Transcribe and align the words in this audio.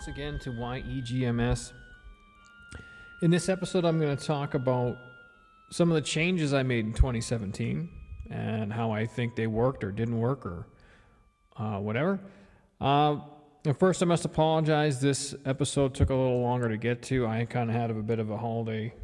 Once 0.00 0.08
again 0.08 0.38
to 0.38 0.50
YEGMS. 0.50 1.72
In 3.20 3.30
this 3.30 3.50
episode, 3.50 3.84
I'm 3.84 4.00
going 4.00 4.16
to 4.16 4.24
talk 4.24 4.54
about 4.54 4.96
some 5.70 5.90
of 5.90 5.94
the 5.94 6.00
changes 6.00 6.54
I 6.54 6.62
made 6.62 6.86
in 6.86 6.94
2017 6.94 7.86
and 8.30 8.72
how 8.72 8.92
I 8.92 9.04
think 9.04 9.36
they 9.36 9.46
worked 9.46 9.84
or 9.84 9.92
didn't 9.92 10.18
work 10.18 10.46
or 10.46 10.66
uh, 11.58 11.80
whatever. 11.80 12.18
Uh, 12.80 13.18
first, 13.78 14.02
I 14.02 14.06
must 14.06 14.24
apologize. 14.24 15.02
This 15.02 15.34
episode 15.44 15.94
took 15.94 16.08
a 16.08 16.14
little 16.14 16.40
longer 16.40 16.70
to 16.70 16.78
get 16.78 17.02
to. 17.02 17.26
I 17.26 17.44
kind 17.44 17.68
of 17.68 17.76
had 17.76 17.90
a 17.90 17.94
bit 17.94 18.20
of 18.20 18.30
a 18.30 18.38
holiday 18.38 18.94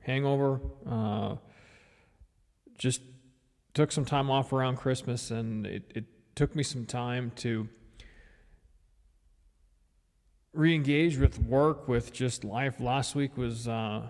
hangover. 0.00 0.62
Uh, 0.90 1.34
just 2.78 3.02
took 3.74 3.92
some 3.92 4.06
time 4.06 4.30
off 4.30 4.54
around 4.54 4.76
Christmas, 4.76 5.30
and 5.30 5.66
it, 5.66 5.92
it 5.94 6.04
took 6.34 6.56
me 6.56 6.62
some 6.62 6.86
time 6.86 7.30
to 7.36 7.68
re-engage 10.56 11.18
with 11.18 11.38
work, 11.38 11.88
with 11.88 12.12
just 12.12 12.44
life. 12.44 12.80
Last 12.80 13.14
week 13.14 13.36
was 13.36 13.68
uh, 13.68 14.02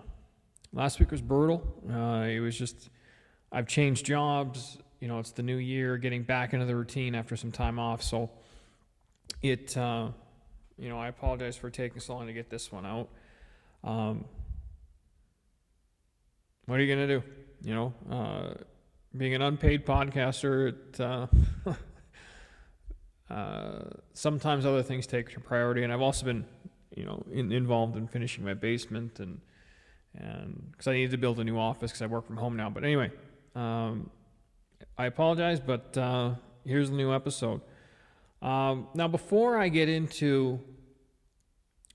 last 0.73 0.99
week 0.99 1.11
was 1.11 1.21
brutal. 1.21 1.61
Uh, 1.89 2.25
it 2.27 2.39
was 2.39 2.57
just 2.57 2.89
I've 3.51 3.67
changed 3.67 4.05
jobs. 4.05 4.77
You 4.99 5.07
know, 5.07 5.19
it's 5.19 5.31
the 5.31 5.43
new 5.43 5.57
year, 5.57 5.97
getting 5.97 6.23
back 6.23 6.53
into 6.53 6.65
the 6.65 6.75
routine 6.75 7.13
after 7.13 7.35
some 7.35 7.51
time 7.51 7.77
off. 7.77 8.01
So 8.01 8.31
it, 9.41 9.77
uh, 9.77 10.09
you 10.77 10.89
know, 10.89 10.99
I 10.99 11.07
apologize 11.07 11.55
for 11.55 11.69
taking 11.69 11.99
so 11.99 12.15
long 12.15 12.27
to 12.27 12.33
get 12.33 12.49
this 12.49 12.71
one 12.71 12.85
out. 12.85 13.09
Um, 13.83 14.25
what 16.65 16.79
are 16.79 16.83
you 16.83 16.93
gonna 16.93 17.07
do? 17.07 17.23
You 17.61 17.75
know, 17.75 17.93
uh, 18.09 18.53
being 19.15 19.33
an 19.35 19.41
unpaid 19.41 19.85
podcaster, 19.85 20.69
it, 20.69 21.77
uh, 23.29 23.83
sometimes 24.13 24.65
other 24.65 24.83
things 24.83 25.05
take 25.05 25.43
priority, 25.43 25.83
and 25.83 25.91
I've 25.91 26.01
also 26.01 26.25
been, 26.25 26.45
you 26.95 27.05
know, 27.05 27.23
in, 27.31 27.51
involved 27.51 27.97
in 27.97 28.07
finishing 28.07 28.43
my 28.43 28.53
basement 28.53 29.19
and 29.19 29.41
and 30.15 30.71
because 30.71 30.87
I 30.87 30.93
needed 30.93 31.11
to 31.11 31.17
build 31.17 31.39
a 31.39 31.43
new 31.43 31.59
office 31.59 31.91
because 31.91 32.01
I 32.01 32.07
work 32.07 32.25
from 32.25 32.37
home 32.37 32.55
now. 32.55 32.69
But 32.69 32.83
anyway, 32.83 33.11
um, 33.55 34.09
I 34.97 35.05
apologize, 35.05 35.59
but 35.59 35.95
uh, 35.97 36.31
here's 36.65 36.89
the 36.89 36.95
new 36.95 37.13
episode. 37.13 37.61
Um, 38.41 38.87
now, 38.93 39.07
before 39.07 39.57
I 39.57 39.69
get 39.69 39.89
into 39.89 40.59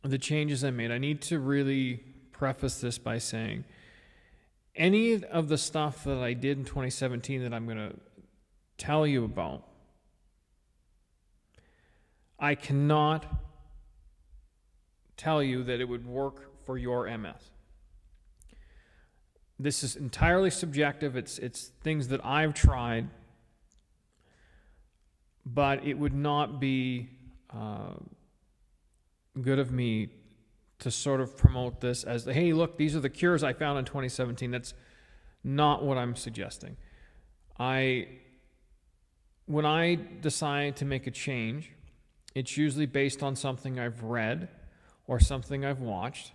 the 0.03 0.19
changes 0.19 0.65
I 0.65 0.71
made, 0.71 0.91
I 0.91 0.99
need 0.99 1.21
to 1.23 1.39
really 1.39 2.05
preface 2.33 2.81
this 2.81 2.99
by 2.99 3.19
saying 3.19 3.65
any 4.75 5.25
of 5.25 5.49
the 5.49 5.59
stuff 5.59 6.05
that 6.05 6.19
I 6.19 6.33
did 6.33 6.59
in 6.59 6.65
2017 6.65 7.43
that 7.43 7.53
I'm 7.53 7.67
going 7.67 7.77
to 7.77 7.97
tell 8.79 9.07
you 9.07 9.25
about 9.25 9.65
I 12.43 12.57
cannot 12.57 13.25
tell 15.17 15.41
you 15.41 15.63
that 15.63 15.81
it 15.81 15.89
would 15.89 16.05
work 16.05 16.67
for 16.67 16.77
your 16.77 17.09
MS. 17.17 17.53
This 19.61 19.85
is 19.85 19.95
entirely 19.95 20.51
subjective. 20.51 21.15
It's, 21.15 21.39
it's 21.39 21.71
things 21.85 22.09
that 22.09 22.25
I've 22.27 22.53
tried, 22.53 23.09
but 25.47 25.87
it 25.87 25.97
would 25.97 26.15
not 26.15 26.59
be 26.61 27.11
uh, 27.51 27.95
good 29.41 29.61
of 29.61 29.71
me 29.71 30.09
to 30.81 30.91
sort 30.91 31.21
of 31.21 31.37
promote 31.37 31.81
this 31.81 32.03
as, 32.03 32.25
hey, 32.25 32.53
look, 32.53 32.77
these 32.77 32.97
are 32.97 33.01
the 33.01 33.09
cures 33.09 33.45
I 33.45 33.53
found 33.53 33.79
in 33.79 33.85
2017. 33.85 34.51
That's 34.51 34.75
not 35.45 35.85
what 35.85 35.97
I'm 35.97 36.17
suggesting. 36.17 36.77
I, 37.57 38.09
when 39.47 39.65
I 39.65 39.97
decide 40.21 40.75
to 40.79 40.85
make 40.85 41.07
a 41.07 41.13
change, 41.13 41.71
it's 42.35 42.57
usually 42.57 42.87
based 42.87 43.23
on 43.23 43.37
something 43.37 43.79
I've 43.79 44.03
read 44.03 44.49
or 45.07 45.21
something 45.21 45.65
I've 45.65 45.81
watched. 45.81 46.33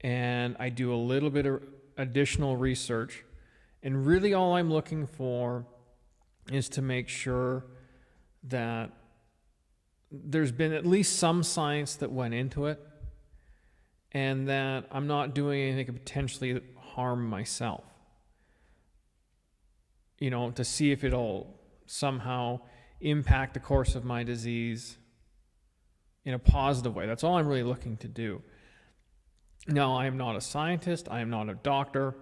And 0.00 0.56
I 0.58 0.68
do 0.68 0.92
a 0.92 0.96
little 0.96 1.30
bit 1.30 1.46
of 1.46 1.62
additional 1.96 2.56
research. 2.56 3.24
And 3.82 4.06
really, 4.06 4.34
all 4.34 4.54
I'm 4.54 4.72
looking 4.72 5.06
for 5.06 5.66
is 6.50 6.68
to 6.70 6.82
make 6.82 7.08
sure 7.08 7.64
that 8.44 8.90
there's 10.10 10.52
been 10.52 10.72
at 10.72 10.84
least 10.84 11.16
some 11.16 11.42
science 11.42 11.96
that 11.96 12.10
went 12.10 12.34
into 12.34 12.66
it 12.66 12.80
and 14.10 14.48
that 14.48 14.86
I'm 14.90 15.06
not 15.06 15.34
doing 15.34 15.62
anything 15.62 15.86
to 15.86 15.92
potentially 15.92 16.60
harm 16.76 17.26
myself. 17.26 17.84
You 20.18 20.30
know, 20.30 20.50
to 20.50 20.64
see 20.64 20.92
if 20.92 21.02
it'll 21.02 21.58
somehow 21.86 22.60
impact 23.02 23.54
the 23.54 23.60
course 23.60 23.94
of 23.94 24.04
my 24.04 24.22
disease 24.22 24.96
in 26.24 26.34
a 26.34 26.38
positive 26.38 26.94
way. 26.94 27.06
That's 27.06 27.24
all 27.24 27.36
I'm 27.36 27.46
really 27.46 27.62
looking 27.62 27.96
to 27.98 28.08
do. 28.08 28.42
Now, 29.66 29.96
I 29.96 30.06
am 30.06 30.16
not 30.16 30.36
a 30.36 30.40
scientist, 30.40 31.08
I 31.10 31.20
am 31.20 31.30
not 31.30 31.48
a 31.48 31.54
doctor. 31.54 32.14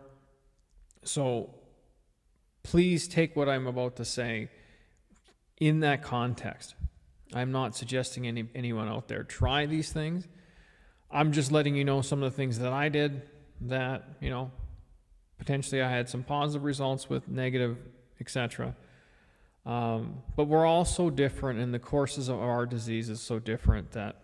So 1.04 1.54
please 2.62 3.08
take 3.08 3.36
what 3.36 3.48
I'm 3.48 3.66
about 3.66 3.96
to 3.96 4.04
say 4.04 4.48
in 5.58 5.80
that 5.80 6.02
context. 6.02 6.74
I'm 7.32 7.52
not 7.52 7.76
suggesting 7.76 8.26
any, 8.26 8.48
anyone 8.54 8.88
out 8.88 9.08
there 9.08 9.22
try 9.22 9.66
these 9.66 9.92
things. 9.92 10.26
I'm 11.10 11.32
just 11.32 11.52
letting 11.52 11.76
you 11.76 11.84
know 11.84 12.02
some 12.02 12.22
of 12.22 12.30
the 12.32 12.36
things 12.36 12.58
that 12.58 12.72
I 12.72 12.88
did 12.88 13.22
that, 13.62 14.04
you 14.20 14.30
know, 14.30 14.50
potentially 15.38 15.82
I 15.82 15.91
had 15.91 16.08
some 16.08 16.22
positive 16.22 16.64
results 16.64 17.08
with, 17.08 17.28
negative, 17.28 17.78
etc. 18.20 18.74
Um, 19.66 20.22
but 20.37 20.44
we're 20.44 20.66
all 20.66 20.84
so 20.84 21.10
different, 21.10 21.60
and 21.60 21.75
the 21.75 21.78
courses 21.78 22.28
of 22.28 22.41
our 22.41 22.65
disease 22.66 23.10
is 23.10 23.21
so 23.21 23.38
different 23.38 23.93
that 23.93 24.16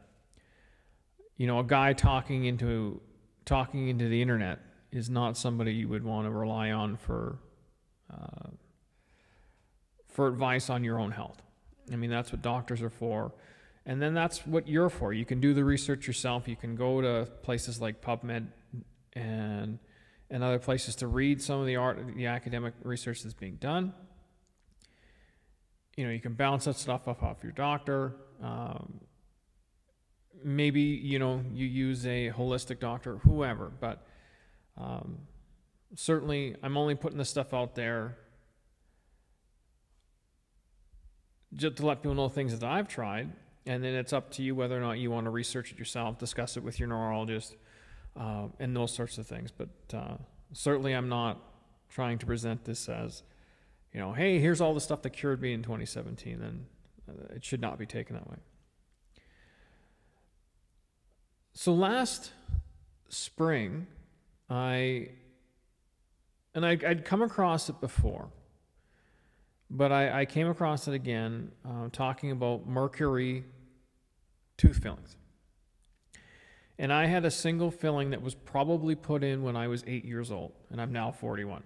you 1.37 1.47
know 1.47 1.59
a 1.59 1.65
guy 1.65 1.93
talking 1.93 2.47
into 2.47 3.01
talking 3.45 3.89
into 3.89 4.09
the 4.09 4.23
internet 4.23 4.61
is 4.91 5.11
not 5.11 5.37
somebody 5.37 5.75
you 5.75 5.89
would 5.89 6.05
want 6.05 6.27
to 6.27 6.31
rely 6.31 6.71
on 6.71 6.97
for 6.97 7.39
uh, 8.13 8.49
for 10.09 10.27
advice 10.29 10.71
on 10.71 10.83
your 10.83 10.99
own 10.99 11.11
health. 11.11 11.43
I 11.93 11.97
mean, 11.97 12.11
that's 12.11 12.33
what 12.33 12.43
doctors 12.43 12.81
are 12.83 12.91
for. 12.91 13.33
And 13.85 14.03
then 14.03 14.15
that's 14.15 14.45
what 14.47 14.67
you're 14.67 14.91
for. 14.91 15.13
You 15.13 15.25
can 15.25 15.39
do 15.39 15.55
the 15.55 15.63
research 15.63 16.07
yourself. 16.07 16.49
You 16.49 16.57
can 16.57 16.75
go 16.75 17.01
to 17.01 17.29
places 17.43 17.81
like 17.81 18.01
PubMed 18.01 18.49
and 19.13 19.79
and 20.29 20.43
other 20.43 20.59
places 20.59 20.97
to 20.97 21.07
read 21.07 21.41
some 21.41 21.61
of 21.61 21.67
the 21.67 21.77
art 21.77 21.99
the 22.17 22.27
academic 22.27 22.75
research 22.83 23.23
that's 23.23 23.35
being 23.35 23.57
done 23.57 23.93
you 25.97 26.05
know, 26.05 26.13
you 26.13 26.21
can 26.21 26.35
bounce 26.35 26.67
that 26.67 26.77
stuff 26.77 27.09
off 27.09 27.23
off 27.23 27.43
your 27.43 27.53
doctor. 27.53 28.15
Um, 28.43 29.01
maybe 30.45 30.81
you 30.81 31.19
know 31.19 31.43
you 31.53 31.67
use 31.67 32.07
a 32.07 32.31
holistic 32.31 32.81
doctor, 32.81 33.17
whoever. 33.19 33.73
But 33.81 34.07
um, 34.77 35.19
certainly, 35.95 36.57
I'm 36.63 36.77
only 36.77 36.95
putting 36.95 37.19
this 37.19 37.31
stuff 37.31 37.55
out 37.55 37.75
there 37.75 38.19
just 41.55 41.77
to 41.77 41.87
let 41.87 42.03
people 42.03 42.15
know 42.15 42.29
things 42.29 42.57
that 42.59 42.69
I've 42.69 42.89
tried, 42.89 43.33
and 43.65 43.83
then 43.83 43.95
it's 43.95 44.13
up 44.13 44.31
to 44.33 44.43
you 44.43 44.55
whether 44.55 44.77
or 44.77 44.81
not 44.81 44.99
you 44.99 45.11
want 45.11 45.25
to 45.25 45.31
research 45.31 45.73
it 45.73 45.79
yourself, 45.79 46.19
discuss 46.19 46.57
it 46.59 46.63
with 46.63 46.79
your 46.79 46.89
neurologist, 46.89 47.57
uh, 48.19 48.49
and 48.61 48.77
those 48.77 48.93
sorts 48.93 49.17
of 49.17 49.27
things. 49.27 49.51
But 49.51 49.69
uh, 49.97 50.17
certainly, 50.53 50.93
I'm 50.93 51.09
not 51.09 51.41
trying 51.89 52.19
to 52.19 52.27
present 52.27 52.65
this 52.65 52.89
as 52.91 53.23
you 53.97 54.03
know, 54.03 54.13
hey, 54.13 54.39
here's 54.39 54.61
all 54.61 54.75
the 54.75 54.81
stuff 54.81 55.01
that 55.03 55.11
cured 55.11 55.41
me 55.41 55.55
in 55.55 55.63
2017, 55.63 56.39
then 56.39 56.67
uh, 57.09 57.35
it 57.35 57.43
should 57.43 57.63
not 57.63 57.79
be 57.79 57.87
taken 57.87 58.15
that 58.15 58.29
way. 58.29 58.37
So 61.55 61.73
last 61.73 62.31
spring, 63.09 63.87
I, 64.51 65.09
and 66.55 66.67
I, 66.67 66.75
would 66.75 67.07
come 67.07 67.23
across 67.23 67.71
it 67.71 67.81
before, 67.81 68.29
but 69.71 69.91
I, 69.93 70.21
I 70.21 70.25
came 70.27 70.49
across 70.49 70.87
it 70.89 70.93
again 70.93 71.53
uh, 71.65 71.89
talking 71.91 72.33
about 72.33 72.67
mercury 72.67 73.45
tooth 74.59 74.83
fillings. 74.83 75.17
And 76.79 76.93
I 76.93 77.07
had 77.07 77.25
a 77.25 77.31
single 77.31 77.71
filling 77.71 78.11
that 78.11 78.21
was 78.21 78.35
probably 78.35 78.95
put 78.95 79.25
in 79.25 79.43
when 79.43 79.57
I 79.57 79.69
was 79.69 79.83
eight 79.87 80.05
years 80.05 80.31
old, 80.31 80.53
and 80.71 80.83
I'm 80.83 80.93
now 80.93 81.13
41. 81.13 81.63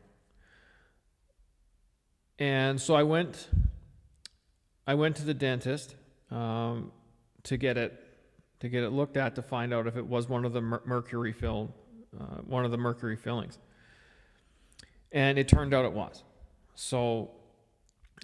And 2.41 2.81
so 2.81 2.95
I 2.95 3.03
went, 3.03 3.49
I 4.87 4.95
went 4.95 5.17
to 5.17 5.25
the 5.25 5.35
dentist 5.35 5.95
um, 6.31 6.91
to 7.45 7.59
get 7.59 7.77
it 7.77 7.93
to 8.61 8.69
get 8.69 8.83
it 8.83 8.91
looked 8.91 9.17
at 9.17 9.37
to 9.37 9.43
find 9.43 9.73
out 9.73 9.87
if 9.87 9.97
it 9.97 10.07
was 10.07 10.29
one 10.29 10.45
of 10.45 10.53
the 10.53 10.61
mer- 10.61 10.83
mercury 10.85 11.33
filled, 11.33 11.73
uh, 12.19 12.43
one 12.47 12.65
of 12.65 12.71
the 12.71 12.77
mercury 12.77 13.17
fillings. 13.17 13.59
And 15.13 15.39
it 15.39 15.49
turned 15.49 15.73
out 15.73 15.87
it 15.87 15.93
was. 15.93 16.23
So 16.75 17.31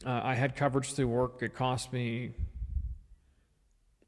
uh, 0.04 0.20
I 0.22 0.34
had 0.34 0.54
coverage 0.54 0.92
through 0.92 1.08
work. 1.08 1.42
It 1.42 1.54
cost 1.54 1.90
me, 1.90 2.32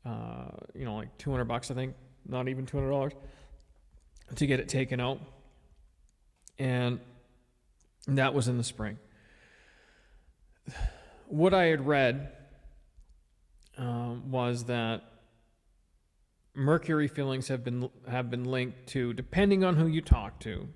uh, 0.04 0.50
you 0.74 0.84
know, 0.84 0.96
like 0.96 1.16
200 1.16 1.46
bucks, 1.46 1.70
I 1.70 1.74
think, 1.74 1.94
not 2.26 2.46
even 2.48 2.66
$200 2.66 3.12
to 4.36 4.46
get 4.46 4.60
it 4.60 4.68
taken 4.68 5.00
out. 5.00 5.18
And 6.58 7.00
that 8.06 8.34
was 8.34 8.48
in 8.48 8.58
the 8.58 8.64
spring 8.64 8.98
what 11.26 11.54
I 11.54 11.64
had 11.64 11.86
read 11.86 12.32
um, 13.76 14.30
was 14.30 14.64
that 14.64 15.02
mercury 16.54 17.08
fillings 17.08 17.48
have 17.48 17.64
been 17.64 17.88
have 18.08 18.30
been 18.30 18.44
linked 18.44 18.88
to, 18.88 19.12
depending 19.12 19.64
on 19.64 19.76
who 19.76 19.86
you 19.86 20.00
talk 20.00 20.40
to, 20.40 20.68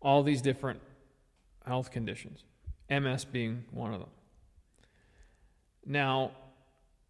all 0.00 0.22
these 0.22 0.42
different 0.42 0.80
health 1.66 1.90
conditions. 1.90 2.44
MS 2.90 3.24
being 3.24 3.64
one 3.70 3.92
of 3.92 4.00
them. 4.00 4.10
Now, 5.84 6.32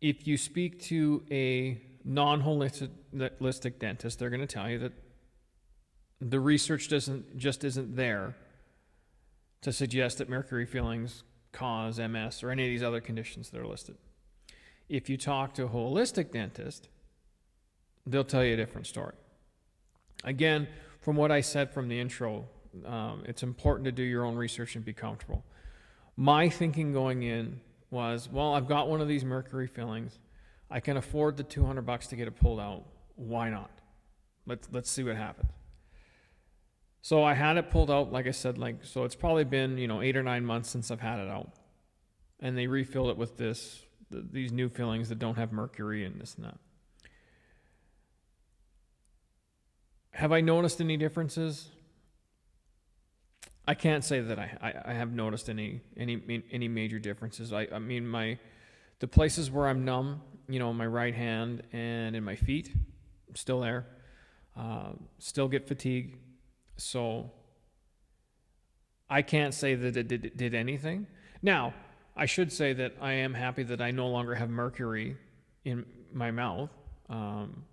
if 0.00 0.26
you 0.26 0.36
speak 0.36 0.80
to 0.84 1.22
a 1.30 1.80
non 2.04 2.42
holistic 2.42 3.78
dentist, 3.78 4.18
they're 4.18 4.30
going 4.30 4.40
to 4.40 4.46
tell 4.46 4.70
you 4.70 4.78
that 4.78 4.92
the 6.20 6.40
research 6.40 6.88
doesn't 6.88 7.36
just 7.36 7.64
isn't 7.64 7.96
there 7.96 8.36
to 9.62 9.72
suggest 9.72 10.18
that 10.18 10.28
mercury 10.28 10.66
fillings 10.66 11.24
cause 11.56 11.98
MS 11.98 12.42
or 12.42 12.50
any 12.50 12.64
of 12.64 12.68
these 12.68 12.82
other 12.82 13.00
conditions 13.00 13.50
that 13.50 13.60
are 13.60 13.66
listed. 13.66 13.96
If 14.88 15.08
you 15.08 15.16
talk 15.16 15.54
to 15.54 15.64
a 15.64 15.68
holistic 15.68 16.30
dentist, 16.30 16.88
they'll 18.06 18.24
tell 18.24 18.44
you 18.44 18.54
a 18.54 18.56
different 18.56 18.86
story. 18.86 19.14
Again, 20.22 20.68
from 21.00 21.16
what 21.16 21.32
I 21.32 21.40
said 21.40 21.72
from 21.72 21.88
the 21.88 21.98
intro, 21.98 22.44
um, 22.84 23.22
it's 23.26 23.42
important 23.42 23.86
to 23.86 23.92
do 23.92 24.02
your 24.02 24.24
own 24.24 24.36
research 24.36 24.76
and 24.76 24.84
be 24.84 24.92
comfortable. 24.92 25.44
My 26.16 26.48
thinking 26.48 26.92
going 26.92 27.22
in 27.22 27.60
was, 27.90 28.28
well, 28.30 28.54
I've 28.54 28.68
got 28.68 28.88
one 28.88 29.00
of 29.00 29.08
these 29.08 29.24
mercury 29.24 29.66
fillings. 29.66 30.18
I 30.70 30.80
can 30.80 30.96
afford 30.96 31.36
the 31.36 31.42
200 31.42 31.82
bucks 31.82 32.06
to 32.08 32.16
get 32.16 32.28
it 32.28 32.36
pulled 32.36 32.60
out. 32.60 32.84
Why 33.16 33.48
not? 33.50 33.70
Let's 34.46 34.68
let's 34.72 34.90
see 34.90 35.02
what 35.02 35.16
happens. 35.16 35.50
So 37.06 37.22
I 37.22 37.34
had 37.34 37.56
it 37.56 37.70
pulled 37.70 37.88
out, 37.88 38.10
like 38.10 38.26
I 38.26 38.32
said, 38.32 38.58
like 38.58 38.84
so 38.84 39.04
it's 39.04 39.14
probably 39.14 39.44
been 39.44 39.78
you 39.78 39.86
know 39.86 40.02
eight 40.02 40.16
or 40.16 40.24
nine 40.24 40.44
months 40.44 40.68
since 40.68 40.90
I've 40.90 40.98
had 40.98 41.20
it 41.20 41.28
out, 41.28 41.52
and 42.40 42.58
they 42.58 42.66
refilled 42.66 43.10
it 43.10 43.16
with 43.16 43.36
this 43.36 43.80
these 44.10 44.50
new 44.50 44.68
fillings 44.68 45.08
that 45.10 45.20
don't 45.20 45.36
have 45.36 45.52
mercury 45.52 46.04
and 46.04 46.20
this 46.20 46.34
and 46.34 46.46
that. 46.46 46.58
Have 50.14 50.32
I 50.32 50.40
noticed 50.40 50.80
any 50.80 50.96
differences? 50.96 51.68
I 53.68 53.74
can't 53.74 54.02
say 54.02 54.18
that 54.18 54.40
I, 54.40 54.58
I, 54.60 54.90
I, 54.90 54.94
have 54.94 55.12
noticed 55.12 55.48
any 55.48 55.82
any 55.96 56.42
any 56.50 56.66
major 56.66 56.98
differences. 56.98 57.52
I, 57.52 57.68
I 57.72 57.78
mean 57.78 58.04
my 58.04 58.36
the 58.98 59.06
places 59.06 59.48
where 59.48 59.68
I'm 59.68 59.84
numb, 59.84 60.22
you 60.48 60.58
know, 60.58 60.72
my 60.72 60.86
right 60.86 61.14
hand 61.14 61.62
and 61.72 62.16
in 62.16 62.24
my 62.24 62.34
feet, 62.34 62.74
still 63.34 63.60
there. 63.60 63.86
Uh, 64.56 64.92
still 65.18 65.46
get 65.46 65.68
fatigue, 65.68 66.18
so 66.76 67.30
I 69.08 69.22
can't 69.22 69.54
say 69.54 69.74
that 69.74 69.96
it 69.96 70.08
did, 70.08 70.36
did 70.36 70.54
anything. 70.54 71.06
Now 71.42 71.74
I 72.16 72.26
should 72.26 72.52
say 72.52 72.72
that 72.72 72.94
I 73.00 73.12
am 73.12 73.34
happy 73.34 73.62
that 73.64 73.80
I 73.80 73.90
no 73.90 74.08
longer 74.08 74.34
have 74.34 74.48
mercury 74.48 75.16
in 75.64 75.84
my 76.12 76.30
mouth. 76.30 76.70
Um, 77.10 77.64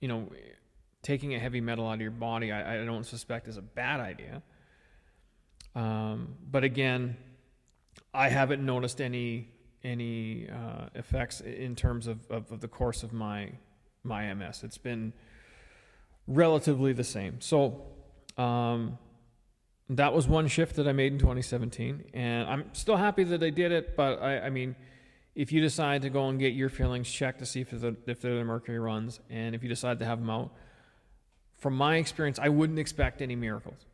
you 0.00 0.08
know, 0.08 0.28
taking 1.02 1.34
a 1.34 1.38
heavy 1.38 1.60
metal 1.60 1.86
out 1.86 1.94
of 1.94 2.00
your 2.00 2.10
body, 2.10 2.52
I, 2.52 2.82
I 2.82 2.84
don't 2.84 3.04
suspect 3.04 3.48
is 3.48 3.56
a 3.56 3.62
bad 3.62 4.00
idea. 4.00 4.42
Um, 5.74 6.34
but 6.50 6.64
again, 6.64 7.16
I 8.14 8.28
haven't 8.28 8.64
noticed 8.64 9.00
any 9.00 9.48
any 9.84 10.48
uh, 10.48 10.88
effects 10.96 11.40
in 11.40 11.76
terms 11.76 12.08
of, 12.08 12.28
of, 12.30 12.50
of, 12.50 12.60
the 12.60 12.66
course 12.66 13.04
of 13.04 13.12
my 13.12 13.52
my 14.02 14.32
MS. 14.34 14.64
It's 14.64 14.78
been 14.78 15.12
relatively 16.28 16.92
the 16.92 17.04
same. 17.04 17.40
So 17.40 17.82
um, 18.36 18.98
that 19.88 20.12
was 20.12 20.28
one 20.28 20.46
shift 20.46 20.76
that 20.76 20.86
I 20.86 20.92
made 20.92 21.12
in 21.12 21.18
2017, 21.18 22.10
and 22.14 22.48
I'm 22.48 22.64
still 22.74 22.96
happy 22.96 23.24
that 23.24 23.42
I 23.42 23.50
did 23.50 23.72
it. 23.72 23.96
But 23.96 24.22
I, 24.22 24.40
I 24.42 24.50
mean, 24.50 24.76
if 25.34 25.50
you 25.50 25.60
decide 25.60 26.02
to 26.02 26.10
go 26.10 26.28
and 26.28 26.38
get 26.38 26.52
your 26.52 26.68
feelings 26.68 27.10
checked 27.10 27.40
to 27.40 27.46
see 27.46 27.62
if 27.62 27.70
the 27.70 27.96
if 28.06 28.20
the 28.20 28.44
mercury 28.44 28.78
runs, 28.78 29.18
and 29.30 29.54
if 29.54 29.62
you 29.62 29.68
decide 29.68 29.98
to 30.00 30.04
have 30.04 30.20
them 30.20 30.30
out, 30.30 30.52
from 31.56 31.74
my 31.74 31.96
experience, 31.96 32.38
I 32.38 32.50
wouldn't 32.50 32.78
expect 32.78 33.22
any 33.22 33.34
miracles. 33.34 33.86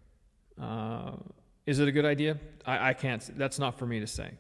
Uh, 0.60 1.12
is 1.66 1.78
it 1.78 1.88
a 1.88 1.92
good 1.92 2.04
idea? 2.04 2.38
I, 2.66 2.90
I 2.90 2.94
can't. 2.94 3.38
That's 3.38 3.58
not 3.58 3.78
for 3.78 3.86
me 3.86 4.00
to 4.00 4.06
say. 4.06 4.32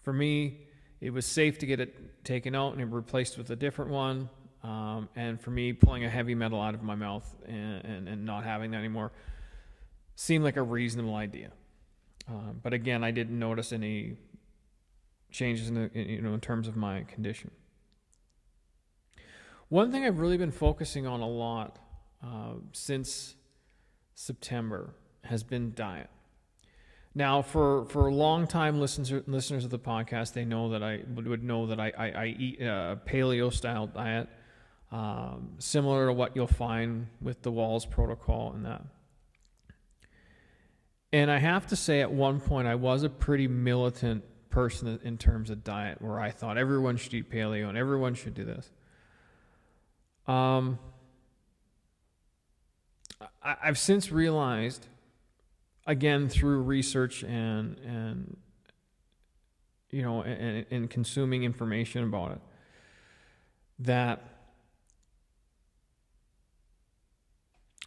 For 0.00 0.12
me, 0.12 0.66
it 1.00 1.10
was 1.10 1.26
safe 1.26 1.58
to 1.58 1.66
get 1.66 1.80
it 1.80 2.24
taken 2.24 2.54
out 2.54 2.76
and 2.76 2.92
replaced 2.92 3.36
with 3.36 3.50
a 3.50 3.56
different 3.56 3.90
one. 3.90 4.30
Um, 4.62 5.08
and 5.16 5.40
for 5.40 5.50
me, 5.50 5.72
pulling 5.72 6.04
a 6.04 6.08
heavy 6.08 6.34
metal 6.34 6.60
out 6.60 6.74
of 6.74 6.82
my 6.82 6.94
mouth 6.94 7.26
and, 7.46 7.84
and, 7.84 8.08
and 8.08 8.24
not 8.24 8.44
having 8.44 8.70
that 8.70 8.78
anymore 8.78 9.12
seemed 10.14 10.44
like 10.44 10.56
a 10.56 10.62
reasonable 10.62 11.16
idea. 11.16 11.50
Um, 12.28 12.60
but 12.62 12.72
again, 12.72 13.02
I 13.02 13.10
didn't 13.10 13.38
notice 13.38 13.72
any 13.72 14.16
changes 15.32 15.68
in, 15.68 15.74
the, 15.74 15.90
in, 15.94 16.08
you 16.08 16.20
know 16.20 16.34
in 16.34 16.40
terms 16.40 16.68
of 16.68 16.76
my 16.76 17.02
condition. 17.04 17.50
One 19.68 19.90
thing 19.90 20.04
I've 20.04 20.20
really 20.20 20.36
been 20.36 20.52
focusing 20.52 21.06
on 21.06 21.20
a 21.20 21.28
lot 21.28 21.78
uh, 22.22 22.54
since 22.72 23.34
September 24.14 24.94
has 25.24 25.42
been 25.42 25.72
diet. 25.74 26.10
Now, 27.14 27.42
for 27.42 27.86
for 27.86 28.10
long-time 28.10 28.80
listeners 28.80 29.22
listeners 29.26 29.64
of 29.64 29.70
the 29.70 29.78
podcast, 29.78 30.32
they 30.32 30.44
know 30.44 30.70
that 30.70 30.82
I 30.82 31.00
would 31.14 31.42
know 31.42 31.66
that 31.66 31.80
I, 31.80 31.92
I, 31.98 32.06
I 32.10 32.26
eat 32.38 32.60
a 32.60 33.00
paleo 33.06 33.52
style 33.52 33.86
diet, 33.86 34.28
um, 34.92 35.52
similar 35.58 36.06
to 36.06 36.12
what 36.12 36.36
you'll 36.36 36.46
find 36.46 37.06
with 37.20 37.42
the 37.42 37.50
Wahls 37.50 37.88
protocol 37.88 38.52
and 38.54 38.66
that. 38.66 38.82
And 41.12 41.30
I 41.30 41.38
have 41.38 41.66
to 41.68 41.76
say, 41.76 42.00
at 42.02 42.12
one 42.12 42.40
point, 42.40 42.68
I 42.68 42.74
was 42.74 43.02
a 43.02 43.08
pretty 43.08 43.48
militant 43.48 44.24
person 44.50 45.00
in 45.02 45.16
terms 45.16 45.50
of 45.50 45.64
diet, 45.64 46.00
where 46.00 46.20
I 46.20 46.30
thought 46.30 46.58
everyone 46.58 46.98
should 46.98 47.14
eat 47.14 47.30
paleo 47.30 47.68
and 47.68 47.76
everyone 47.76 48.14
should 48.14 48.34
do 48.34 48.44
this. 48.44 48.70
Um, 50.26 50.78
I, 53.42 53.56
I've 53.64 53.78
since 53.78 54.12
realized 54.12 54.86
again 55.86 56.28
through 56.28 56.62
research 56.62 57.24
and 57.24 57.76
and 57.78 58.36
you 59.90 60.02
know 60.02 60.22
and, 60.22 60.64
and 60.70 60.88
consuming 60.88 61.42
information 61.42 62.04
about 62.04 62.32
it 62.32 62.40
that 63.80 64.31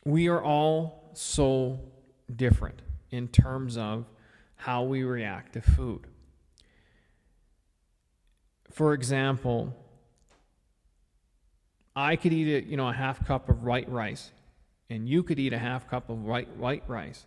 we 0.06 0.30
are 0.30 0.42
all 0.42 1.12
so 1.14 1.80
different 2.34 2.82
in 3.12 3.28
terms 3.28 3.78
of 3.78 4.06
how 4.56 4.84
we 4.84 5.04
react 5.04 5.54
to 5.54 5.62
food. 5.62 6.08
For 8.72 8.94
example, 8.94 9.76
I 11.96 12.16
could 12.16 12.34
eat 12.34 12.64
a, 12.64 12.68
you 12.68 12.78
know 12.78 12.90
a 12.90 12.94
half 12.94 13.26
cup 13.26 13.50
of 13.50 13.64
white 13.64 13.90
rice 13.90 14.32
and 14.90 15.10
you 15.10 15.24
could 15.24 15.40
eat 15.40 15.54
a 15.54 15.58
half 15.58 15.90
cup 15.90 16.10
of 16.10 16.24
white 16.24 16.56
white 16.58 16.84
rice 16.88 17.26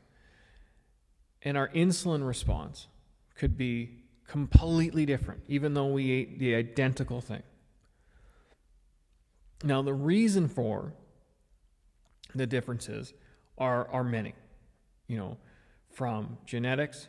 and 1.42 1.56
our 1.56 1.68
insulin 1.68 2.26
response 2.26 2.88
could 3.34 3.56
be 3.56 4.02
completely 4.26 5.06
different, 5.06 5.42
even 5.48 5.74
though 5.74 5.86
we 5.86 6.10
ate 6.10 6.38
the 6.38 6.54
identical 6.54 7.20
thing. 7.20 7.42
Now, 9.64 9.82
the 9.82 9.94
reason 9.94 10.48
for 10.48 10.92
the 12.34 12.46
differences 12.46 13.14
are, 13.56 13.88
are 13.88 14.04
many, 14.04 14.34
you 15.06 15.16
know, 15.16 15.36
from 15.90 16.38
genetics, 16.46 17.08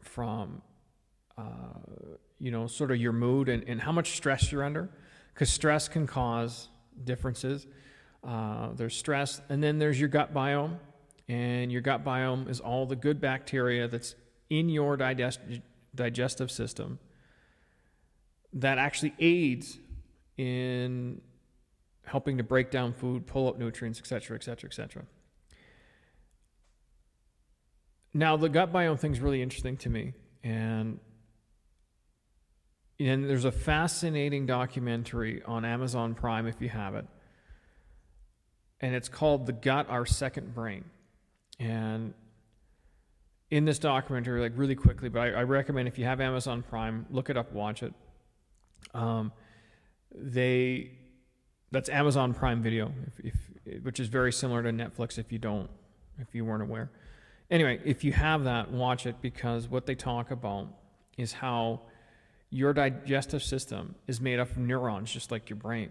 from, 0.00 0.62
uh, 1.38 1.42
you 2.38 2.50
know, 2.50 2.66
sort 2.66 2.90
of 2.90 2.98
your 2.98 3.12
mood 3.12 3.48
and, 3.48 3.64
and 3.68 3.80
how 3.80 3.92
much 3.92 4.16
stress 4.16 4.52
you're 4.52 4.64
under, 4.64 4.88
because 5.32 5.50
stress 5.50 5.88
can 5.88 6.06
cause 6.06 6.68
differences. 7.04 7.66
Uh, 8.22 8.70
there's 8.74 8.96
stress, 8.96 9.40
and 9.48 9.62
then 9.62 9.78
there's 9.78 9.98
your 9.98 10.08
gut 10.08 10.34
biome, 10.34 10.78
and 11.28 11.72
your 11.72 11.80
gut 11.80 12.04
biome 12.04 12.48
is 12.48 12.60
all 12.60 12.86
the 12.86 12.96
good 12.96 13.20
bacteria 13.20 13.88
that's 13.88 14.14
in 14.50 14.68
your 14.68 14.96
digest, 14.96 15.40
digestive 15.94 16.50
system 16.50 16.98
that 18.52 18.78
actually 18.78 19.14
aids 19.18 19.78
in 20.36 21.20
helping 22.06 22.38
to 22.38 22.44
break 22.44 22.70
down 22.70 22.92
food, 22.92 23.26
pull 23.26 23.48
up 23.48 23.58
nutrients, 23.58 23.98
etc., 23.98 24.36
etc., 24.36 24.68
etc. 24.68 25.02
Now, 28.14 28.36
the 28.36 28.48
gut 28.48 28.72
biome 28.72 28.98
thing 28.98 29.12
is 29.12 29.20
really 29.20 29.42
interesting 29.42 29.76
to 29.78 29.90
me, 29.90 30.14
and 30.42 30.98
and 32.98 33.28
there's 33.28 33.44
a 33.44 33.52
fascinating 33.52 34.46
documentary 34.46 35.42
on 35.44 35.66
Amazon 35.66 36.14
Prime 36.14 36.46
if 36.46 36.62
you 36.62 36.70
have 36.70 36.94
it, 36.94 37.06
and 38.80 38.94
it's 38.94 39.08
called 39.08 39.44
"The 39.44 39.52
Gut: 39.52 39.90
Our 39.90 40.06
Second 40.06 40.54
Brain." 40.54 40.84
And 41.58 42.14
in 43.50 43.64
this 43.64 43.78
documentary, 43.78 44.40
like 44.40 44.52
really 44.56 44.74
quickly, 44.74 45.08
but 45.08 45.20
I, 45.20 45.30
I, 45.32 45.42
recommend 45.44 45.88
if 45.88 45.98
you 45.98 46.04
have 46.04 46.20
Amazon 46.20 46.62
Prime, 46.62 47.06
look 47.10 47.30
it 47.30 47.36
up, 47.36 47.52
watch 47.52 47.82
it. 47.82 47.94
Um, 48.92 49.32
they 50.14 50.90
that's 51.70 51.88
Amazon 51.88 52.32
Prime 52.32 52.62
Video, 52.62 52.92
if, 53.06 53.34
if, 53.64 53.84
which 53.84 54.00
is 54.00 54.08
very 54.08 54.32
similar 54.32 54.62
to 54.62 54.70
Netflix. 54.70 55.18
If 55.18 55.32
you 55.32 55.38
don't, 55.38 55.68
if 56.18 56.34
you 56.34 56.44
weren't 56.44 56.62
aware. 56.62 56.90
Anyway, 57.50 57.80
if 57.84 58.04
you 58.04 58.12
have 58.12 58.44
that, 58.44 58.70
watch 58.70 59.06
it 59.06 59.16
because 59.20 59.68
what 59.68 59.86
they 59.86 59.94
talk 59.94 60.30
about 60.30 60.68
is 61.16 61.32
how 61.32 61.82
your 62.50 62.72
digestive 62.72 63.42
system 63.42 63.94
is 64.06 64.20
made 64.20 64.38
up 64.38 64.50
of 64.50 64.58
neurons 64.58 65.12
just 65.12 65.30
like 65.30 65.48
your 65.50 65.56
brain. 65.56 65.90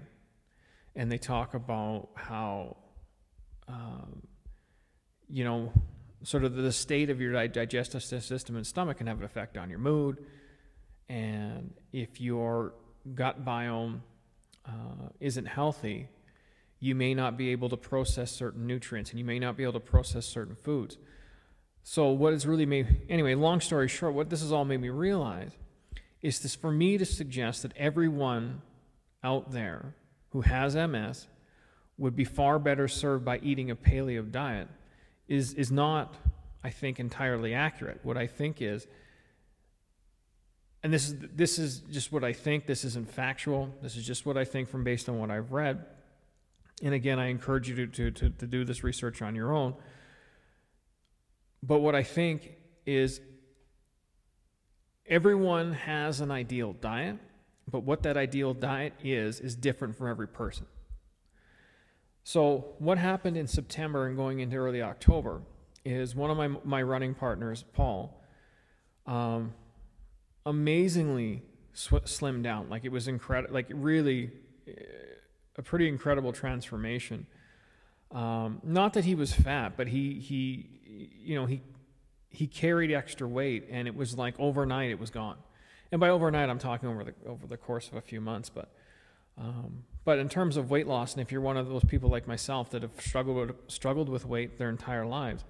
And 0.96 1.12
they 1.12 1.18
talk 1.18 1.54
about 1.54 2.10
how, 2.16 2.78
um, 3.68 4.22
you 5.30 5.44
know, 5.44 5.72
sort 6.24 6.44
of 6.44 6.56
the 6.56 6.72
state 6.72 7.10
of 7.10 7.20
your 7.22 7.48
digestive 7.48 8.04
system 8.04 8.56
and 8.56 8.66
stomach 8.66 8.98
can 8.98 9.08
have 9.08 9.20
an 9.20 9.26
effect 9.26 9.58
on 9.58 9.70
your 9.70 9.80
mood. 9.80 10.26
And 11.10 11.74
if 11.92 12.20
your 12.20 12.74
gut 13.14 13.46
biome 13.46 14.00
uh, 14.68 15.10
isn't 15.20 15.46
healthy, 15.46 16.08
you 16.80 16.96
may 16.96 17.14
not 17.14 17.38
be 17.38 17.50
able 17.50 17.70
to 17.70 17.78
process 17.78 18.32
certain 18.32 18.68
nutrients 18.68 19.10
and 19.12 19.20
you 19.20 19.26
may 19.26 19.40
not 19.40 19.58
be 19.58 19.64
able 19.64 19.74
to 19.74 19.80
process 19.80 20.26
certain 20.26 20.56
foods. 20.56 20.98
So, 21.84 22.10
what 22.10 22.34
has 22.34 22.48
really 22.48 22.66
made, 22.66 23.04
anyway, 23.10 23.36
long 23.36 23.62
story 23.62 23.88
short, 23.88 24.14
what 24.14 24.30
this 24.30 24.42
has 24.42 24.52
all 24.52 24.66
made 24.66 24.82
me 24.82 24.90
realize 24.90 25.52
is 26.22 26.40
this 26.40 26.56
for 26.56 26.72
me 26.72 26.98
to 26.98 27.06
suggest 27.06 27.62
that 27.62 27.72
everyone 27.78 28.62
out 29.24 29.52
there 29.52 29.96
who 30.30 30.42
has 30.42 30.76
MS 30.76 31.28
would 31.98 32.16
be 32.16 32.26
far 32.26 32.60
better 32.60 32.88
served 32.88 33.24
by 33.24 33.38
eating 33.40 33.72
a 33.72 33.76
paleo 33.76 34.30
diet 34.30 34.68
is, 35.28 35.54
is 35.54 35.72
not, 35.72 36.16
I 36.64 36.72
think, 36.72 37.00
entirely 37.00 37.54
accurate. 37.54 38.00
What 38.04 38.18
I 38.18 38.28
think 38.28 38.62
is, 38.62 38.88
and 40.86 40.94
this 40.94 41.08
is, 41.08 41.16
this 41.34 41.58
is 41.58 41.80
just 41.80 42.12
what 42.12 42.24
I 42.24 42.32
think, 42.32 42.68
this 42.68 42.86
isn't 42.86 43.10
factual, 43.10 43.74
this 43.82 43.96
is 43.96 44.06
just 44.06 44.24
what 44.24 44.38
I 44.38 44.46
think 44.46 44.70
from 44.70 44.84
based 44.84 45.10
on 45.10 45.18
what 45.18 45.32
I've 45.32 45.52
read. 45.52 45.84
And 46.84 46.94
again, 46.94 47.18
I 47.18 47.30
encourage 47.30 47.68
you 47.68 47.76
to, 47.76 47.88
to, 47.88 48.12
to, 48.12 48.30
to 48.30 48.46
do 48.46 48.64
this 48.64 48.84
research 48.84 49.24
on 49.24 49.34
your 49.34 49.52
own. 49.52 49.74
But 51.64 51.80
what 51.80 51.96
I 51.96 52.04
think 52.04 52.52
is 52.86 53.20
everyone 55.08 55.74
has 55.74 56.22
an 56.22 56.30
ideal 56.30 56.74
diet, 56.74 57.18
but 57.68 57.80
what 57.80 58.04
that 58.04 58.16
ideal 58.16 58.54
diet 58.54 58.94
is, 59.04 59.40
is 59.40 59.56
different 59.56 59.96
for 59.96 60.08
every 60.08 60.28
person. 60.28 60.68
So, 62.24 62.76
what 62.78 63.00
happened 63.00 63.38
in 63.38 63.48
September 63.48 64.06
and 64.06 64.16
going 64.16 64.40
into 64.40 64.58
early 64.58 64.84
October 64.84 65.42
is 65.84 66.16
one 66.16 66.30
of 66.30 66.38
my, 66.38 66.50
my 66.64 66.84
running 66.84 67.16
partners, 67.16 67.66
Paul, 67.74 68.22
um, 69.08 69.52
amazingly 70.46 71.44
sw- 71.74 72.06
slimmed 72.06 72.44
down. 72.44 72.70
Like 72.70 72.86
it 72.86 72.92
was 72.92 73.08
incredible, 73.08 73.54
like 73.54 73.68
really 73.70 74.32
a 75.58 75.62
pretty 75.62 75.88
incredible 75.88 76.34
transformation. 76.34 77.28
Um, 78.12 78.62
not 78.64 78.94
that 78.94 79.06
he 79.06 79.16
was 79.16 79.34
fat, 79.34 79.74
but 79.76 79.88
he, 79.88 80.20
he, 80.20 80.70
you 81.24 81.36
know, 81.36 81.46
he, 81.46 81.62
he 82.30 82.48
carried 82.48 82.92
extra 82.92 83.28
weight 83.28 83.68
and 83.70 83.88
it 83.88 83.96
was 83.96 84.18
like 84.18 84.40
overnight 84.40 84.92
it 84.92 85.00
was 85.00 85.10
gone. 85.10 85.38
And 85.92 86.00
by 86.00 86.10
overnight, 86.10 86.50
I'm 86.50 86.60
talking 86.60 86.90
over 86.90 87.04
the, 87.04 87.14
over 87.28 87.48
the 87.48 87.58
course 87.58 87.88
of 87.88 87.96
a 87.96 88.02
few 88.02 88.20
months, 88.20 88.50
but 88.50 88.70
um, 89.38 89.84
but 90.06 90.20
in 90.20 90.30
terms 90.30 90.56
of 90.56 90.70
weight 90.70 90.88
loss, 90.88 91.14
and 91.14 91.22
if 91.22 91.32
you're 91.32 91.42
one 91.42 91.58
of 91.58 91.68
those 91.68 91.84
people 91.84 92.10
like 92.10 92.28
myself 92.28 92.70
that 92.70 92.84
have 92.84 92.92
struggled 93.00 93.38
with, 93.38 93.56
struggled 93.68 94.08
with 94.08 94.26
weight 94.26 94.58
their 94.58 94.70
entire 94.70 95.06
lives, 95.06 95.44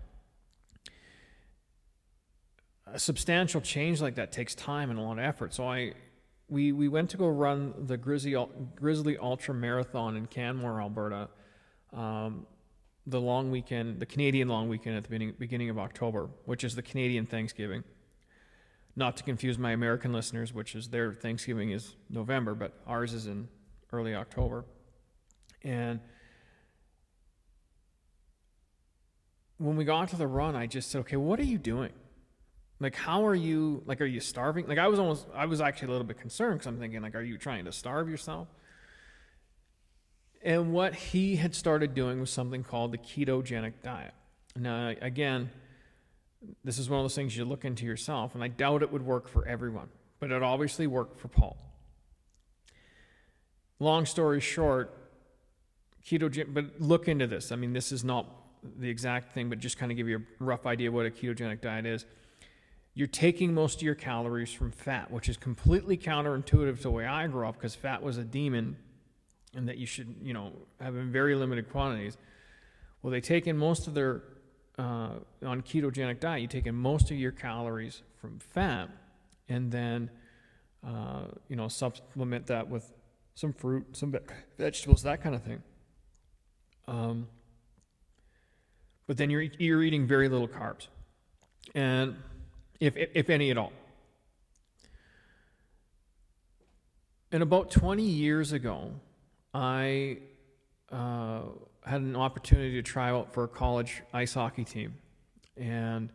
a 2.88 3.00
substantial 3.00 3.62
change 3.62 4.02
like 4.02 4.16
that 4.16 4.32
takes 4.32 4.54
time 4.56 4.90
and 4.90 5.00
a 5.00 5.02
lot 5.02 5.14
of 5.14 5.26
effort. 5.26 5.54
So 5.54 5.68
I, 5.68 5.94
we, 6.48 6.72
we 6.72 6.88
went 6.88 7.10
to 7.12 7.18
go 7.18 7.28
run 7.28 7.74
the 7.88 7.98
Grizzly, 7.98 8.36
Grizzly 8.76 9.18
Ultra 9.18 9.54
Marathon 9.54 10.16
in 10.16 10.28
Canmore, 10.28 10.82
Alberta, 10.82 11.30
um, 11.94 12.46
the 13.08 13.22
long 13.22 13.52
weekend, 13.52 14.00
the 14.00 14.06
Canadian 14.06 14.48
long 14.48 14.70
weekend 14.70 14.98
at 14.98 15.04
the 15.04 15.10
beginning, 15.10 15.36
beginning 15.38 15.70
of 15.70 15.78
October, 15.78 16.30
which 16.46 16.64
is 16.64 16.76
the 16.76 16.82
Canadian 16.82 17.26
Thanksgiving. 17.26 17.84
Not 18.96 19.18
to 19.18 19.24
confuse 19.24 19.58
my 19.58 19.72
American 19.72 20.14
listeners, 20.14 20.54
which 20.54 20.74
is 20.76 20.90
their 20.90 21.12
Thanksgiving 21.14 21.72
is 21.72 21.96
November, 22.10 22.56
but 22.56 22.74
ours 22.88 23.14
is 23.14 23.28
in 23.28 23.48
early 23.92 24.16
October. 24.16 24.64
And 25.64 26.00
when 29.58 29.76
we 29.76 29.86
got 29.86 30.10
to 30.10 30.16
the 30.16 30.28
run, 30.28 30.56
I 30.56 30.68
just 30.68 30.90
said, 30.90 31.00
okay, 31.00 31.18
what 31.18 31.40
are 31.40 31.44
you 31.44 31.58
doing? 31.58 31.92
Like, 32.80 32.96
how 32.96 33.26
are 33.26 33.36
you, 33.36 33.84
like, 33.86 34.02
are 34.02 34.06
you 34.06 34.20
starving? 34.20 34.68
Like, 34.68 34.78
I 34.78 34.88
was 34.88 35.00
almost, 35.00 35.28
I 35.34 35.46
was 35.46 35.62
actually 35.62 35.88
a 35.88 35.92
little 35.92 36.08
bit 36.08 36.20
concerned 36.20 36.60
because 36.60 36.68
I'm 36.68 36.78
thinking, 36.78 37.02
like, 37.02 37.16
are 37.16 37.22
you 37.22 37.38
trying 37.38 37.66
to 37.66 37.72
starve 37.72 38.10
yourself? 38.10 38.50
And 40.44 40.74
what 40.74 40.94
he 40.94 41.38
had 41.38 41.56
started 41.56 41.96
doing 41.96 42.20
was 42.20 42.30
something 42.30 42.64
called 42.64 42.92
the 42.92 42.98
ketogenic 42.98 43.74
diet. 43.82 44.14
Now, 44.58 44.94
again, 45.02 45.50
this 46.64 46.78
is 46.78 46.90
one 46.90 47.00
of 47.00 47.04
those 47.04 47.16
things 47.16 47.36
you 47.36 47.46
look 47.46 47.66
into 47.66 47.86
yourself, 47.86 48.36
and 48.36 48.44
I 48.44 48.50
doubt 48.50 48.84
it 48.84 48.92
would 48.92 49.06
work 49.06 49.28
for 49.28 49.48
everyone, 49.48 49.88
but 50.20 50.32
it 50.32 50.44
obviously 50.44 50.86
worked 50.86 51.20
for 51.20 51.30
Paul. 51.30 51.58
Long 53.80 54.06
story 54.06 54.40
short, 54.40 54.96
ketogenic, 56.06 56.54
but 56.54 56.80
look 56.80 57.08
into 57.08 57.26
this. 57.26 57.52
I 57.52 57.56
mean, 57.56 57.74
this 57.74 57.92
is 57.92 58.04
not 58.04 58.28
the 58.80 58.90
exact 58.90 59.34
thing, 59.34 59.50
but 59.50 59.60
just 59.60 59.78
kind 59.78 59.92
of 59.92 59.98
give 59.98 60.08
you 60.08 60.18
a 60.18 60.44
rough 60.44 60.66
idea 60.66 60.92
what 60.92 61.06
a 61.06 61.10
ketogenic 61.10 61.62
diet 61.62 61.86
is. 61.86 62.06
You're 62.98 63.08
taking 63.08 63.54
most 63.54 63.78
of 63.78 63.82
your 63.84 63.94
calories 63.94 64.52
from 64.52 64.72
fat, 64.72 65.12
which 65.12 65.28
is 65.28 65.36
completely 65.36 65.98
counterintuitive 65.98 66.78
to 66.78 66.84
the 66.84 66.92
way 66.92 67.06
I 67.06 67.28
grew 67.28 67.46
up 67.46 67.56
because 67.56 67.76
fat 67.76 68.02
was 68.02 68.18
a 68.18 68.24
demon 68.24 68.78
and 69.54 69.68
that 69.68 69.78
you 69.78 69.86
should, 69.86 70.16
you 70.22 70.34
know, 70.34 70.54
have 70.80 70.96
in 70.96 71.12
very 71.12 71.36
limited 71.36 71.70
quantities. 71.70 72.18
Well, 73.02 73.12
they 73.12 73.20
take 73.22 73.48
in 73.48 73.58
most 73.58 73.88
of 73.88 73.94
their, 73.94 74.24
uh, 74.80 75.10
on 75.46 75.62
ketogenic 75.62 76.22
diet, 76.22 76.42
you 76.42 76.48
take 76.48 76.68
in 76.68 76.76
most 76.76 77.12
of 77.12 77.18
your 77.18 77.32
calories 77.32 78.02
from 78.20 78.40
fat 78.40 78.90
and 79.50 79.72
then, 79.72 80.10
uh, 80.82 81.26
you 81.50 81.58
know, 81.58 81.68
supplement 81.68 82.48
that 82.48 82.70
with 82.70 82.94
some 83.34 83.52
fruit, 83.52 83.86
some 83.96 84.16
vegetables, 84.58 85.04
that 85.04 85.22
kind 85.22 85.36
of 85.36 85.44
thing. 85.44 85.62
Um, 86.88 87.28
but 89.06 89.18
then 89.18 89.30
you're 89.30 89.42
you're 89.42 89.84
eating 89.84 90.08
very 90.08 90.30
little 90.30 90.48
carbs, 90.48 90.88
and 91.76 92.16
if 92.80 92.96
if 92.98 93.30
any 93.30 93.52
at 93.52 93.58
all. 93.58 93.74
And 97.32 97.44
about 97.44 97.70
20 97.70 98.04
years 98.04 98.54
ago, 98.54 98.92
I 99.54 100.20
uh, 100.92 101.42
had 101.84 102.02
an 102.02 102.16
opportunity 102.16 102.74
to 102.76 102.82
try 102.82 103.10
out 103.10 103.34
for 103.34 103.44
a 103.44 103.48
college 103.48 104.04
ice 104.14 104.36
hockey 104.36 104.64
team, 104.64 104.96
and 105.58 106.12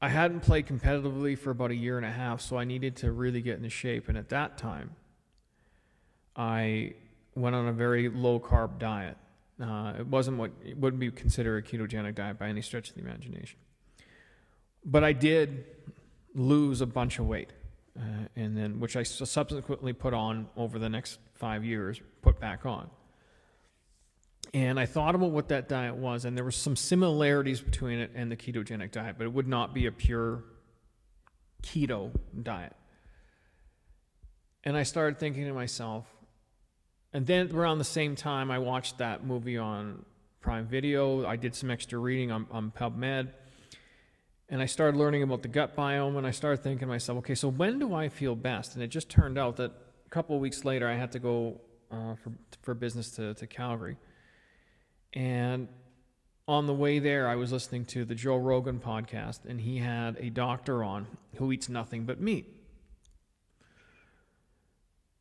I 0.00 0.08
hadn't 0.08 0.40
played 0.40 0.66
competitively 0.66 1.38
for 1.38 1.50
about 1.50 1.70
a 1.70 1.74
year 1.74 1.96
and 1.96 2.06
a 2.06 2.10
half, 2.10 2.40
so 2.40 2.58
I 2.58 2.64
needed 2.64 2.96
to 2.96 3.12
really 3.12 3.40
get 3.40 3.56
into 3.56 3.70
shape. 3.70 4.08
And 4.08 4.18
at 4.18 4.28
that 4.28 4.58
time, 4.58 4.96
I 6.36 6.94
went 7.34 7.56
on 7.56 7.68
a 7.68 7.72
very 7.72 8.08
low 8.08 8.38
carb 8.38 8.78
diet. 8.78 9.16
Uh, 9.60 9.94
it 9.98 10.06
wasn't 10.06 10.36
what 10.36 10.50
it 10.64 10.76
wouldn't 10.76 11.00
be 11.00 11.10
considered 11.10 11.64
a 11.64 11.66
ketogenic 11.66 12.14
diet 12.14 12.38
by 12.38 12.48
any 12.48 12.60
stretch 12.60 12.90
of 12.90 12.96
the 12.96 13.00
imagination. 13.00 13.58
But 14.84 15.04
I 15.04 15.12
did 15.12 15.64
lose 16.34 16.80
a 16.80 16.86
bunch 16.86 17.18
of 17.18 17.26
weight, 17.26 17.50
uh, 17.98 18.26
and 18.36 18.56
then 18.56 18.80
which 18.80 18.96
I 18.96 19.02
subsequently 19.02 19.92
put 19.92 20.12
on 20.14 20.48
over 20.56 20.78
the 20.78 20.88
next 20.88 21.18
five 21.34 21.64
years, 21.64 22.00
put 22.22 22.40
back 22.40 22.66
on. 22.66 22.90
And 24.52 24.78
I 24.78 24.86
thought 24.86 25.14
about 25.14 25.30
what 25.30 25.48
that 25.48 25.68
diet 25.68 25.96
was, 25.96 26.24
and 26.24 26.36
there 26.36 26.44
were 26.44 26.50
some 26.50 26.76
similarities 26.76 27.60
between 27.60 27.98
it 27.98 28.12
and 28.14 28.30
the 28.30 28.36
ketogenic 28.36 28.92
diet, 28.92 29.16
but 29.18 29.24
it 29.24 29.32
would 29.32 29.48
not 29.48 29.74
be 29.74 29.86
a 29.86 29.92
pure 29.92 30.44
keto 31.62 32.10
diet. 32.40 32.74
And 34.62 34.76
I 34.76 34.82
started 34.82 35.18
thinking 35.18 35.44
to 35.46 35.52
myself, 35.52 36.06
and 37.12 37.26
then 37.26 37.50
around 37.52 37.78
the 37.78 37.84
same 37.84 38.16
time, 38.16 38.50
I 38.50 38.58
watched 38.58 38.98
that 38.98 39.24
movie 39.24 39.58
on 39.58 40.04
Prime 40.40 40.66
Video. 40.66 41.26
I 41.26 41.36
did 41.36 41.54
some 41.54 41.70
extra 41.70 41.98
reading 41.98 42.30
on, 42.30 42.46
on 42.50 42.70
PubMed. 42.70 43.30
And 44.54 44.62
I 44.62 44.66
started 44.66 44.96
learning 44.96 45.24
about 45.24 45.42
the 45.42 45.48
gut 45.48 45.74
biome, 45.74 46.16
and 46.16 46.24
I 46.24 46.30
started 46.30 46.62
thinking 46.62 46.78
to 46.78 46.86
myself, 46.86 47.18
okay, 47.18 47.34
so 47.34 47.48
when 47.48 47.80
do 47.80 47.92
I 47.92 48.08
feel 48.08 48.36
best? 48.36 48.76
And 48.76 48.84
it 48.84 48.86
just 48.86 49.08
turned 49.08 49.36
out 49.36 49.56
that 49.56 49.72
a 50.06 50.08
couple 50.10 50.36
of 50.36 50.40
weeks 50.40 50.64
later, 50.64 50.88
I 50.88 50.94
had 50.94 51.10
to 51.10 51.18
go 51.18 51.60
uh, 51.90 52.14
for, 52.14 52.32
for 52.62 52.72
business 52.72 53.10
to, 53.16 53.34
to 53.34 53.48
Calgary. 53.48 53.96
And 55.12 55.66
on 56.46 56.68
the 56.68 56.72
way 56.72 57.00
there, 57.00 57.26
I 57.26 57.34
was 57.34 57.50
listening 57.50 57.84
to 57.86 58.04
the 58.04 58.14
Joe 58.14 58.36
Rogan 58.36 58.78
podcast, 58.78 59.40
and 59.44 59.60
he 59.60 59.78
had 59.78 60.18
a 60.20 60.30
doctor 60.30 60.84
on 60.84 61.08
who 61.34 61.50
eats 61.50 61.68
nothing 61.68 62.04
but 62.04 62.20
meat. 62.20 62.48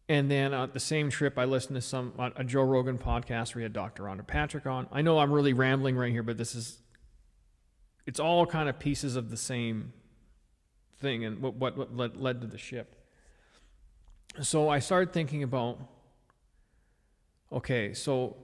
And 0.07 0.29
then 0.29 0.53
at 0.53 0.75
the 0.75 0.79
same 0.79 1.09
trip, 1.09 1.39
I 1.39 1.45
listened 1.45 1.75
to 1.75 1.81
some 1.81 2.13
a 2.19 2.43
Joe 2.43 2.61
Rogan 2.61 2.99
podcast 2.99 3.55
where 3.55 3.61
he 3.61 3.63
had 3.63 3.73
Dr. 3.73 4.03
Rhonda 4.03 4.27
Patrick 4.27 4.67
on. 4.67 4.85
I 4.91 5.01
know 5.01 5.17
I'm 5.17 5.31
really 5.31 5.53
rambling 5.53 5.95
right 5.95 6.11
here, 6.11 6.21
but 6.21 6.37
this 6.37 6.53
is 6.53 6.82
it's 8.05 8.19
all 8.19 8.45
kind 8.45 8.69
of 8.69 8.79
pieces 8.79 9.15
of 9.15 9.29
the 9.29 9.37
same 9.37 9.93
thing 10.99 11.25
and 11.25 11.41
what, 11.41 11.55
what, 11.55 11.77
what 11.77 11.95
led, 11.95 12.17
led 12.17 12.41
to 12.41 12.47
the 12.47 12.57
shift. 12.57 12.95
So 14.41 14.69
I 14.69 14.79
started 14.79 15.13
thinking 15.13 15.43
about 15.43 15.79
okay, 17.51 17.93
so 17.93 18.35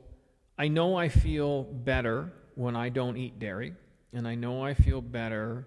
I 0.58 0.68
know 0.68 0.96
I 0.96 1.10
feel 1.10 1.64
better 1.64 2.32
when 2.54 2.76
I 2.76 2.90
don't 2.90 3.18
eat 3.18 3.40
dairy, 3.40 3.74
and 4.14 4.28
I 4.28 4.36
know 4.36 4.64
I 4.64 4.76
feel 4.76 5.02
better 5.02 5.66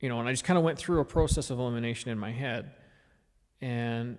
you 0.00 0.08
know, 0.08 0.20
and 0.20 0.28
I 0.28 0.32
just 0.32 0.44
kind 0.44 0.58
of 0.58 0.64
went 0.64 0.78
through 0.78 1.00
a 1.00 1.04
process 1.04 1.50
of 1.50 1.58
elimination 1.58 2.10
in 2.10 2.18
my 2.18 2.32
head. 2.32 2.72
And 3.60 4.18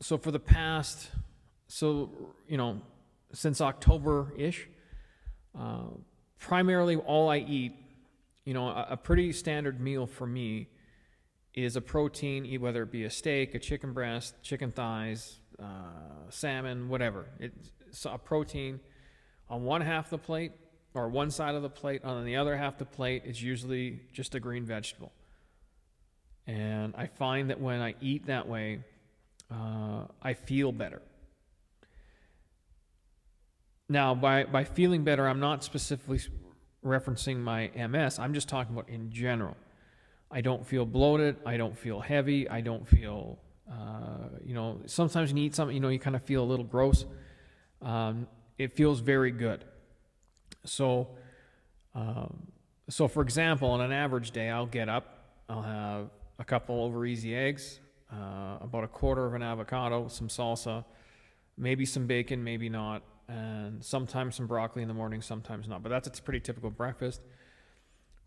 so 0.00 0.18
for 0.18 0.30
the 0.30 0.40
past, 0.40 1.08
so, 1.66 2.10
you 2.46 2.56
know, 2.56 2.82
since 3.32 3.60
October 3.60 4.32
ish, 4.36 4.68
uh, 5.58 5.84
primarily 6.42 6.96
all 6.96 7.30
I 7.30 7.38
eat, 7.38 7.72
you 8.44 8.52
know, 8.52 8.68
a, 8.68 8.88
a, 8.90 8.96
pretty 8.96 9.32
standard 9.32 9.80
meal 9.80 10.06
for 10.06 10.26
me 10.26 10.68
is 11.54 11.76
a 11.76 11.80
protein, 11.80 12.60
whether 12.60 12.82
it 12.82 12.90
be 12.90 13.04
a 13.04 13.10
steak, 13.10 13.54
a 13.54 13.58
chicken 13.58 13.92
breast, 13.92 14.34
chicken 14.42 14.72
thighs, 14.72 15.38
uh, 15.62 16.28
salmon, 16.28 16.88
whatever. 16.88 17.26
It's 17.38 18.04
a 18.04 18.18
protein 18.18 18.80
on 19.48 19.62
one 19.64 19.80
half 19.80 20.06
of 20.06 20.20
the 20.20 20.26
plate 20.26 20.52
or 20.94 21.08
one 21.08 21.30
side 21.30 21.54
of 21.54 21.62
the 21.62 21.70
plate. 21.70 22.04
On 22.04 22.24
the 22.24 22.36
other 22.36 22.56
half 22.56 22.76
the 22.76 22.84
plate 22.84 23.22
is 23.24 23.40
usually 23.42 24.00
just 24.12 24.34
a 24.34 24.40
green 24.40 24.64
vegetable. 24.64 25.12
And 26.46 26.94
I 26.96 27.06
find 27.06 27.50
that 27.50 27.60
when 27.60 27.80
I 27.80 27.94
eat 28.00 28.26
that 28.26 28.48
way, 28.48 28.80
uh, 29.48 30.06
I 30.20 30.34
feel 30.34 30.72
better. 30.72 31.02
Now, 33.88 34.14
by, 34.14 34.44
by 34.44 34.64
feeling 34.64 35.04
better, 35.04 35.26
I'm 35.26 35.40
not 35.40 35.64
specifically 35.64 36.20
referencing 36.84 37.38
my 37.38 37.70
MS. 37.76 38.18
I'm 38.18 38.34
just 38.34 38.48
talking 38.48 38.74
about 38.74 38.88
in 38.88 39.10
general. 39.10 39.56
I 40.30 40.40
don't 40.40 40.66
feel 40.66 40.86
bloated. 40.86 41.36
I 41.44 41.56
don't 41.56 41.76
feel 41.76 42.00
heavy. 42.00 42.48
I 42.48 42.62
don't 42.62 42.88
feel, 42.88 43.38
uh, 43.70 44.28
you 44.44 44.54
know, 44.54 44.80
sometimes 44.86 45.32
you 45.32 45.38
eat 45.38 45.54
something, 45.54 45.74
you 45.74 45.80
know, 45.80 45.90
you 45.90 45.98
kind 45.98 46.16
of 46.16 46.22
feel 46.22 46.42
a 46.42 46.46
little 46.46 46.64
gross. 46.64 47.04
Um, 47.82 48.26
it 48.58 48.72
feels 48.72 49.00
very 49.00 49.30
good. 49.30 49.64
So, 50.64 51.08
um, 51.94 52.46
so 52.88 53.08
for 53.08 53.22
example, 53.22 53.68
on 53.70 53.80
an 53.80 53.92
average 53.92 54.30
day, 54.30 54.48
I'll 54.48 54.66
get 54.66 54.88
up, 54.88 55.34
I'll 55.48 55.62
have 55.62 56.10
a 56.38 56.44
couple 56.44 56.82
over 56.82 57.04
easy 57.04 57.34
eggs, 57.34 57.80
uh, 58.12 58.58
about 58.60 58.84
a 58.84 58.88
quarter 58.88 59.26
of 59.26 59.34
an 59.34 59.42
avocado, 59.42 60.08
some 60.08 60.28
salsa, 60.28 60.84
maybe 61.56 61.84
some 61.84 62.06
bacon, 62.06 62.42
maybe 62.42 62.68
not, 62.68 63.02
and 63.32 63.84
sometimes 63.84 64.36
some 64.36 64.46
broccoli 64.46 64.82
in 64.82 64.88
the 64.88 64.94
morning, 64.94 65.22
sometimes 65.22 65.68
not. 65.68 65.82
But 65.82 65.88
that's 65.88 66.18
a 66.18 66.22
pretty 66.22 66.40
typical 66.40 66.70
breakfast. 66.70 67.20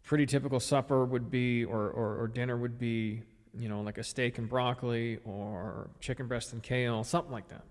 Pretty 0.04 0.26
typical 0.26 0.60
supper 0.60 1.06
would 1.06 1.30
be, 1.30 1.64
or, 1.66 1.90
or, 1.90 2.22
or 2.22 2.28
dinner 2.28 2.58
would 2.58 2.78
be, 2.78 3.22
you 3.58 3.70
know, 3.70 3.82
like 3.82 3.98
a 3.98 4.04
steak 4.04 4.38
and 4.38 4.50
broccoli 4.50 5.20
or 5.24 5.90
chicken 6.00 6.28
breast 6.28 6.54
and 6.54 6.62
kale, 6.62 7.04
something 7.04 7.32
like 7.32 7.48
that. 7.50 7.64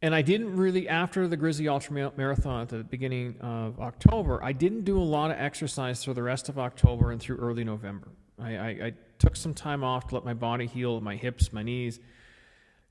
And 0.00 0.14
I 0.14 0.22
didn't 0.22 0.56
really, 0.56 0.88
after 0.88 1.28
the 1.28 1.36
Grizzly 1.36 1.68
Ultra 1.68 2.12
Marathon 2.16 2.62
at 2.62 2.68
the 2.68 2.82
beginning 2.82 3.36
of 3.40 3.78
October, 3.78 4.42
I 4.42 4.52
didn't 4.52 4.84
do 4.84 4.98
a 4.98 5.04
lot 5.04 5.30
of 5.30 5.38
exercise 5.38 6.02
for 6.02 6.12
the 6.12 6.24
rest 6.24 6.48
of 6.48 6.58
October 6.58 7.12
and 7.12 7.20
through 7.20 7.36
early 7.36 7.62
November. 7.62 8.08
I, 8.36 8.56
I, 8.56 8.68
I 8.68 8.92
took 9.20 9.36
some 9.36 9.54
time 9.54 9.84
off 9.84 10.08
to 10.08 10.16
let 10.16 10.24
my 10.24 10.34
body 10.34 10.66
heal, 10.66 11.00
my 11.00 11.14
hips, 11.14 11.52
my 11.52 11.62
knees. 11.62 12.00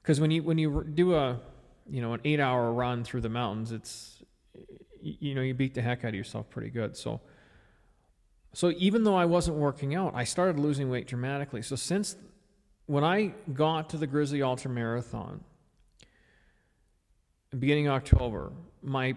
Because 0.02 0.22
when 0.22 0.32
you 0.32 0.42
when 0.42 0.58
you 0.58 0.84
do 0.84 1.16
a 1.16 1.40
you 1.92 2.02
know 2.02 2.14
an 2.14 2.22
eight 2.24 2.40
hour 2.40 2.72
run 2.72 3.04
through 3.04 3.22
the 3.22 3.30
mountains, 3.30 3.72
it's 3.72 4.24
you 5.02 5.36
know 5.36 5.42
you 5.42 5.54
beat 5.54 5.76
the 5.76 5.82
heck 5.82 6.04
out 6.06 6.10
of 6.10 6.16
yourself 6.16 6.50
pretty 6.50 6.70
good. 6.70 6.96
So 6.96 7.22
so 8.54 8.74
even 8.78 9.04
though 9.04 9.16
I 9.16 9.26
wasn't 9.26 9.58
working 9.58 9.96
out, 9.96 10.14
I 10.16 10.24
started 10.24 10.60
losing 10.60 10.90
weight 10.90 11.08
dramatically. 11.08 11.62
So 11.62 11.76
since 11.76 12.16
when 12.86 13.04
I 13.04 13.34
got 13.54 13.90
to 13.92 13.98
the 13.98 14.08
Grizzly 14.08 14.42
Ultra 14.42 14.70
Marathon, 14.70 15.44
beginning 17.58 17.88
October, 17.88 18.52
my 18.82 19.16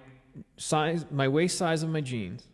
size, 0.57 1.05
my 1.11 1.29
waist 1.29 1.59
size 1.59 1.83
of 1.83 1.91
my 1.91 2.01
jeans 2.01 2.47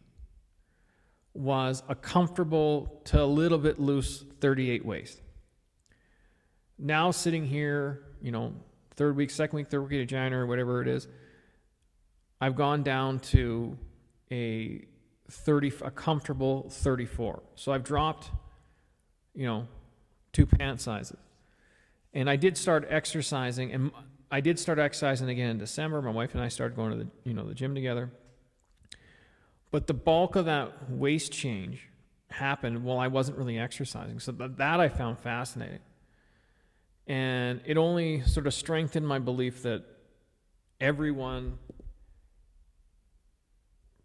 was 1.34 1.82
a 1.88 1.94
comfortable 1.94 3.00
to 3.04 3.22
a 3.22 3.24
little 3.24 3.58
bit 3.58 3.78
loose 3.78 4.24
38 4.40 4.84
waist. 4.84 5.20
Now 6.78 7.10
sitting 7.10 7.46
here, 7.46 8.02
you 8.22 8.32
know, 8.32 8.54
third 9.00 9.16
week, 9.16 9.30
second 9.30 9.56
week, 9.56 9.68
third 9.68 9.88
week 9.88 10.02
of 10.02 10.08
January, 10.08 10.46
whatever 10.46 10.82
it 10.82 10.86
is, 10.86 11.08
I've 12.38 12.54
gone 12.54 12.82
down 12.82 13.20
to 13.20 13.78
a 14.30 14.84
30, 15.30 15.72
a 15.80 15.90
comfortable 15.90 16.68
34. 16.68 17.42
So 17.54 17.72
I've 17.72 17.82
dropped, 17.82 18.30
you 19.34 19.46
know, 19.46 19.66
two 20.34 20.44
pant 20.44 20.82
sizes. 20.82 21.16
And 22.12 22.28
I 22.28 22.36
did 22.36 22.58
start 22.58 22.88
exercising, 22.90 23.72
and 23.72 23.90
I 24.30 24.42
did 24.42 24.58
start 24.58 24.78
exercising 24.78 25.30
again 25.30 25.48
in 25.48 25.58
December. 25.58 26.02
My 26.02 26.10
wife 26.10 26.34
and 26.34 26.44
I 26.44 26.48
started 26.48 26.76
going 26.76 26.90
to 26.90 26.98
the 26.98 27.10
you 27.24 27.32
know 27.32 27.48
the 27.48 27.54
gym 27.54 27.74
together. 27.74 28.10
But 29.70 29.86
the 29.86 29.94
bulk 29.94 30.36
of 30.36 30.44
that 30.44 30.90
waist 30.90 31.32
change 31.32 31.88
happened 32.28 32.84
while 32.84 32.98
I 32.98 33.06
wasn't 33.06 33.38
really 33.38 33.58
exercising. 33.58 34.20
So 34.20 34.32
that 34.32 34.78
I 34.78 34.90
found 34.90 35.20
fascinating. 35.20 35.78
And 37.10 37.60
it 37.64 37.76
only 37.76 38.20
sort 38.20 38.46
of 38.46 38.54
strengthened 38.54 39.04
my 39.04 39.18
belief 39.18 39.64
that 39.64 39.82
everyone 40.80 41.58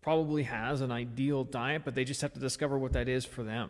probably 0.01 0.41
has 0.41 0.81
an 0.81 0.91
ideal 0.91 1.43
diet, 1.43 1.83
but 1.85 1.93
they 1.93 2.03
just 2.03 2.21
have 2.21 2.33
to 2.33 2.39
discover 2.39 2.79
what 2.79 2.93
that 2.93 3.07
is 3.07 3.23
for 3.23 3.43
them. 3.43 3.69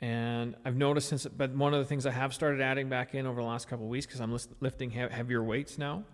And 0.00 0.54
I've 0.66 0.76
noticed 0.76 1.08
since, 1.08 1.24
but 1.24 1.52
one 1.52 1.72
of 1.72 1.80
the 1.80 1.86
things 1.86 2.04
I 2.04 2.10
have 2.10 2.34
started 2.34 2.60
adding 2.60 2.90
back 2.90 3.14
in 3.14 3.26
over 3.26 3.40
the 3.40 3.46
last 3.46 3.68
couple 3.68 3.86
of 3.86 3.90
weeks, 3.90 4.04
because 4.04 4.20
I'm 4.20 4.36
lifting 4.60 4.90
heavier 4.90 5.42
weights 5.42 5.78
now, 5.78 6.04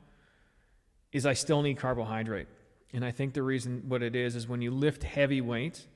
is 1.10 1.26
I 1.26 1.32
still 1.32 1.60
need 1.60 1.78
carbohydrate. 1.78 2.46
And 2.92 3.04
I 3.04 3.10
think 3.10 3.34
the 3.34 3.42
reason 3.42 3.82
what 3.88 4.00
it 4.00 4.14
is 4.14 4.37
is 4.37 4.46
when 4.46 4.62
you 4.62 4.70
lift 4.70 5.02
heavy 5.02 5.40
weights, 5.40 5.88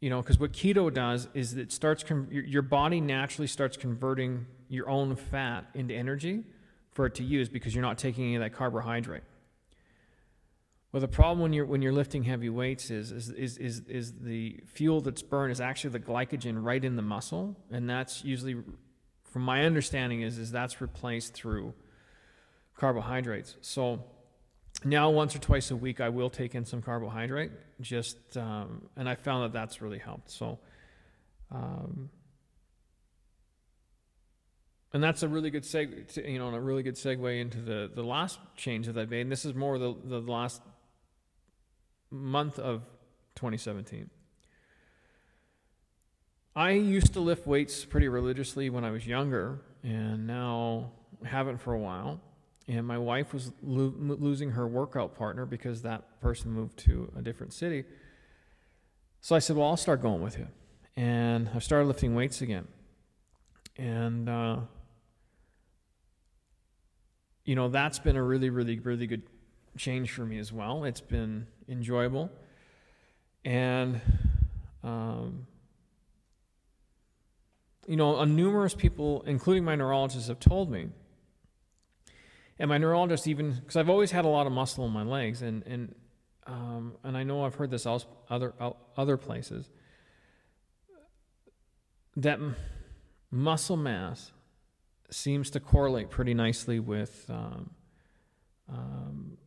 you 0.00 0.10
know, 0.10 0.20
because 0.20 0.38
what 0.38 0.52
keto 0.52 0.92
does 0.92 1.26
is 1.32 1.54
it 1.54 1.72
starts, 1.72 2.04
con- 2.04 2.28
your 2.30 2.60
body 2.60 3.00
naturally 3.00 3.46
starts 3.46 3.78
converting 3.78 4.44
your 4.68 4.88
own 4.88 5.16
fat 5.16 5.66
into 5.74 5.94
energy 5.94 6.44
for 6.92 7.06
it 7.06 7.14
to 7.16 7.24
use 7.24 7.48
because 7.48 7.74
you're 7.74 7.82
not 7.82 7.98
taking 7.98 8.24
any 8.24 8.34
of 8.36 8.42
that 8.42 8.52
carbohydrate. 8.52 9.22
Well, 10.92 11.00
the 11.00 11.08
problem 11.08 11.40
when 11.40 11.52
you're 11.52 11.66
when 11.66 11.82
you're 11.82 11.92
lifting 11.92 12.24
heavy 12.24 12.48
weights 12.48 12.90
is 12.90 13.12
is 13.12 13.28
is 13.28 13.58
is, 13.58 13.80
is 13.88 14.12
the 14.20 14.58
fuel 14.66 15.00
that's 15.00 15.22
burned 15.22 15.52
is 15.52 15.60
actually 15.60 15.90
the 15.90 16.00
glycogen 16.00 16.62
right 16.64 16.82
in 16.82 16.96
the 16.96 17.02
muscle, 17.02 17.56
and 17.70 17.88
that's 17.88 18.24
usually, 18.24 18.56
from 19.24 19.42
my 19.42 19.64
understanding, 19.64 20.22
is 20.22 20.38
is 20.38 20.50
that's 20.50 20.80
replaced 20.80 21.34
through 21.34 21.74
carbohydrates. 22.74 23.56
So 23.60 24.02
now 24.82 25.10
once 25.10 25.36
or 25.36 25.40
twice 25.40 25.70
a 25.70 25.76
week 25.76 26.00
I 26.00 26.08
will 26.08 26.30
take 26.30 26.54
in 26.54 26.64
some 26.64 26.80
carbohydrate, 26.80 27.52
just 27.82 28.38
um, 28.38 28.88
and 28.96 29.08
I 29.08 29.14
found 29.14 29.44
that 29.44 29.52
that's 29.52 29.82
really 29.82 29.98
helped. 29.98 30.30
So. 30.30 30.58
Um, 31.50 32.10
and 34.92 35.02
that's 35.02 35.22
a 35.22 35.28
really 35.28 35.50
good 35.50 35.64
seg, 35.64 36.16
you 36.16 36.38
know, 36.38 36.48
a 36.48 36.60
really 36.60 36.82
good 36.82 36.94
segue 36.94 37.40
into 37.40 37.60
the, 37.60 37.90
the 37.94 38.02
last 38.02 38.38
change 38.56 38.86
that 38.86 38.96
I've 38.96 39.10
made. 39.10 39.22
And 39.22 39.32
this 39.32 39.44
is 39.44 39.54
more 39.54 39.78
the, 39.78 39.94
the 40.02 40.20
last 40.20 40.62
month 42.10 42.58
of 42.58 42.82
2017. 43.36 44.08
I 46.56 46.70
used 46.70 47.12
to 47.12 47.20
lift 47.20 47.46
weights 47.46 47.84
pretty 47.84 48.08
religiously 48.08 48.70
when 48.70 48.82
I 48.82 48.90
was 48.90 49.06
younger, 49.06 49.60
and 49.82 50.26
now 50.26 50.90
haven't 51.24 51.58
for 51.58 51.74
a 51.74 51.78
while. 51.78 52.20
And 52.66 52.86
my 52.86 52.98
wife 52.98 53.32
was 53.32 53.52
lo- 53.62 53.94
losing 53.96 54.50
her 54.50 54.66
workout 54.66 55.16
partner 55.16 55.46
because 55.46 55.82
that 55.82 56.20
person 56.20 56.50
moved 56.50 56.78
to 56.80 57.12
a 57.16 57.22
different 57.22 57.52
city. 57.52 57.84
So 59.20 59.36
I 59.36 59.38
said, 59.38 59.56
Well, 59.56 59.68
I'll 59.68 59.76
start 59.76 60.02
going 60.02 60.20
with 60.20 60.38
you. 60.38 60.48
And 60.96 61.50
I 61.54 61.60
started 61.60 61.86
lifting 61.86 62.14
weights 62.14 62.40
again. 62.40 62.66
And, 63.76 64.28
uh, 64.28 64.56
you 67.48 67.54
know, 67.54 67.68
that's 67.68 67.98
been 67.98 68.14
a 68.14 68.22
really, 68.22 68.50
really, 68.50 68.78
really 68.78 69.06
good 69.06 69.22
change 69.78 70.10
for 70.10 70.20
me 70.20 70.36
as 70.38 70.52
well. 70.52 70.84
It's 70.84 71.00
been 71.00 71.46
enjoyable. 71.66 72.30
And, 73.42 74.02
um, 74.84 75.46
you 77.86 77.96
know, 77.96 78.22
numerous 78.24 78.74
people, 78.74 79.22
including 79.26 79.64
my 79.64 79.76
neurologist, 79.76 80.28
have 80.28 80.40
told 80.40 80.70
me, 80.70 80.88
and 82.58 82.68
my 82.68 82.76
neurologist 82.76 83.26
even, 83.26 83.52
because 83.52 83.76
I've 83.76 83.88
always 83.88 84.10
had 84.10 84.26
a 84.26 84.28
lot 84.28 84.46
of 84.46 84.52
muscle 84.52 84.84
in 84.84 84.92
my 84.92 85.04
legs, 85.04 85.40
and, 85.40 85.66
and, 85.66 85.94
um, 86.46 86.96
and 87.02 87.16
I 87.16 87.22
know 87.22 87.46
I've 87.46 87.54
heard 87.54 87.70
this 87.70 87.86
else, 87.86 88.04
other, 88.28 88.52
other 88.94 89.16
places, 89.16 89.70
that 92.14 92.40
muscle 93.30 93.78
mass 93.78 94.32
seems 95.10 95.50
to 95.50 95.60
correlate 95.60 96.10
pretty 96.10 96.34
nicely 96.34 96.80
with 96.80 97.24
um, 97.28 97.70
um, 98.68 99.38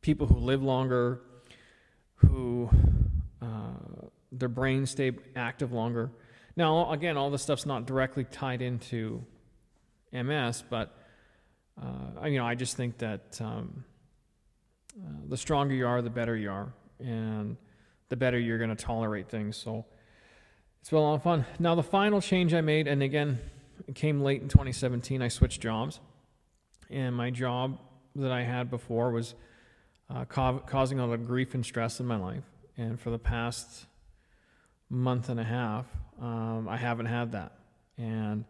people 0.00 0.26
who 0.26 0.36
live 0.36 0.62
longer, 0.62 1.20
who 2.14 2.70
uh, 3.42 4.06
their 4.32 4.48
brains 4.48 4.90
stay 4.90 5.12
active 5.34 5.72
longer. 5.72 6.10
Now, 6.56 6.90
again, 6.92 7.16
all 7.16 7.30
this 7.30 7.42
stuff's 7.42 7.66
not 7.66 7.86
directly 7.86 8.24
tied 8.24 8.62
into 8.62 9.24
MS, 10.12 10.64
but 10.68 10.96
uh, 11.80 12.26
you 12.26 12.38
know, 12.38 12.46
I 12.46 12.54
just 12.54 12.76
think 12.76 12.98
that 12.98 13.40
um, 13.40 13.84
uh, 14.98 15.08
the 15.28 15.36
stronger 15.36 15.74
you 15.74 15.86
are, 15.86 16.02
the 16.02 16.10
better 16.10 16.36
you 16.36 16.50
are, 16.50 16.72
and 16.98 17.56
the 18.08 18.16
better 18.16 18.38
you're 18.38 18.58
going 18.58 18.74
to 18.74 18.84
tolerate 18.84 19.28
things. 19.28 19.56
So 19.56 19.86
it's 20.80 20.90
been 20.90 20.98
a 20.98 21.02
lot 21.02 21.14
of 21.14 21.22
fun. 21.22 21.44
Now, 21.58 21.74
the 21.74 21.82
final 21.82 22.20
change 22.20 22.54
I 22.54 22.60
made, 22.60 22.88
and 22.88 23.02
again, 23.02 23.38
it 23.86 23.94
came 23.94 24.22
late 24.22 24.40
in 24.40 24.48
2017, 24.48 25.20
I 25.22 25.28
switched 25.28 25.60
jobs. 25.60 26.00
And 26.88 27.14
my 27.14 27.30
job 27.30 27.78
that 28.16 28.32
I 28.32 28.42
had 28.42 28.70
before 28.70 29.10
was 29.10 29.34
uh, 30.08 30.24
ca- 30.24 30.58
causing 30.60 30.98
a 30.98 31.06
lot 31.06 31.12
of 31.12 31.26
grief 31.26 31.54
and 31.54 31.64
stress 31.64 32.00
in 32.00 32.06
my 32.06 32.16
life. 32.16 32.44
And 32.76 32.98
for 32.98 33.10
the 33.10 33.18
past 33.18 33.86
month 34.88 35.28
and 35.28 35.38
a 35.38 35.44
half, 35.44 35.86
um, 36.20 36.68
I 36.68 36.76
haven't 36.76 37.06
had 37.06 37.32
that. 37.32 37.52
And 37.96 38.44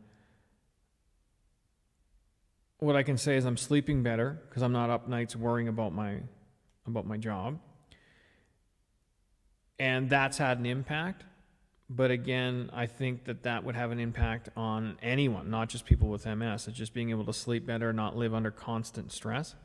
what 2.78 2.96
I 2.96 3.02
can 3.02 3.18
say 3.18 3.36
is 3.36 3.44
I'm 3.44 3.56
sleeping 3.56 4.02
better 4.02 4.40
because 4.48 4.62
I'm 4.62 4.72
not 4.72 4.88
up 4.88 5.08
nights 5.08 5.36
worrying 5.36 5.68
about 5.68 5.92
my 5.92 6.16
about 6.86 7.06
my 7.06 7.16
job. 7.16 7.58
And 9.78 10.08
that's 10.08 10.38
had 10.38 10.58
an 10.58 10.66
impact. 10.66 11.24
But 11.92 12.12
again, 12.12 12.70
I 12.72 12.86
think 12.86 13.24
that 13.24 13.42
that 13.42 13.64
would 13.64 13.74
have 13.74 13.90
an 13.90 13.98
impact 13.98 14.48
on 14.56 14.96
anyone, 15.02 15.50
not 15.50 15.68
just 15.68 15.84
people 15.84 16.08
with 16.08 16.24
MS. 16.24 16.68
It's 16.68 16.78
just 16.78 16.94
being 16.94 17.10
able 17.10 17.24
to 17.24 17.32
sleep 17.32 17.66
better, 17.66 17.92
not 17.92 18.16
live 18.16 18.32
under 18.32 18.52
constant 18.52 19.10
stress. 19.10 19.56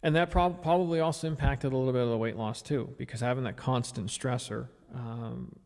And 0.00 0.14
that 0.14 0.30
prob- 0.30 0.62
probably 0.62 1.00
also 1.00 1.26
impacted 1.26 1.72
a 1.72 1.76
little 1.76 1.92
bit 1.92 2.02
of 2.02 2.10
the 2.10 2.16
weight 2.16 2.36
loss 2.36 2.62
too, 2.62 2.94
because 2.98 3.20
having 3.20 3.42
that 3.44 3.56
constant 3.56 4.10
stressor, 4.10 4.68
um, 4.94 5.56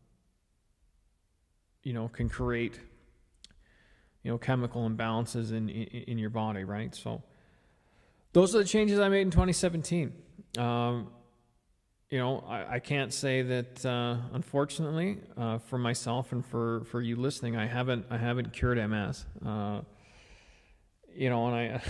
you 1.83 1.93
know, 1.93 2.07
can 2.07 2.29
create, 2.29 2.79
you 4.23 4.31
know, 4.31 4.39
chemical 4.39 4.89
imbalances 4.89 5.51
in, 5.51 5.69
in, 5.69 5.85
in 5.85 6.17
your 6.17 6.31
body, 6.31 6.63
right? 6.63 6.95
So 6.95 7.21
those 8.33 8.55
are 8.55 8.57
the 8.57 8.65
changes 8.65 8.97
I 8.97 9.07
made 9.09 9.21
in 9.21 9.29
2017. 9.29 10.13
Um, 10.57 11.11
you 12.09 12.17
know, 12.17 12.43
I, 12.47 12.75
I 12.75 12.79
can't 12.79 13.13
say 13.13 13.43
that 13.43 13.85
uh, 13.85 14.17
unfortunately 14.33 15.19
uh, 15.37 15.59
for 15.59 15.77
myself 15.77 16.31
and 16.31 16.43
for, 16.43 16.83
for 16.85 17.01
you 17.01 17.15
listening, 17.15 17.55
I 17.55 17.67
haven't 17.67 18.05
I 18.09 18.17
haven't 18.17 18.51
cured 18.51 18.77
MS. 18.89 19.25
Uh, 19.45 19.81
you 21.15 21.29
know, 21.29 21.47
and 21.47 21.55
I, 21.55 21.81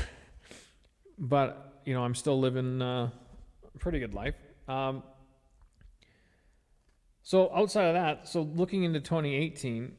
but 1.18 1.82
you 1.86 1.94
know, 1.94 2.04
I'm 2.04 2.16
still 2.16 2.38
living 2.38 2.82
uh, 2.82 3.10
a 3.74 3.78
pretty 3.80 4.00
good 4.00 4.14
life. 4.14 4.36
Um, 4.68 5.04
so 7.24 7.50
outside 7.56 7.86
of 7.86 7.94
that, 7.94 8.28
so 8.28 8.42
looking 8.42 8.84
into 8.84 9.00
2018, 9.00 9.94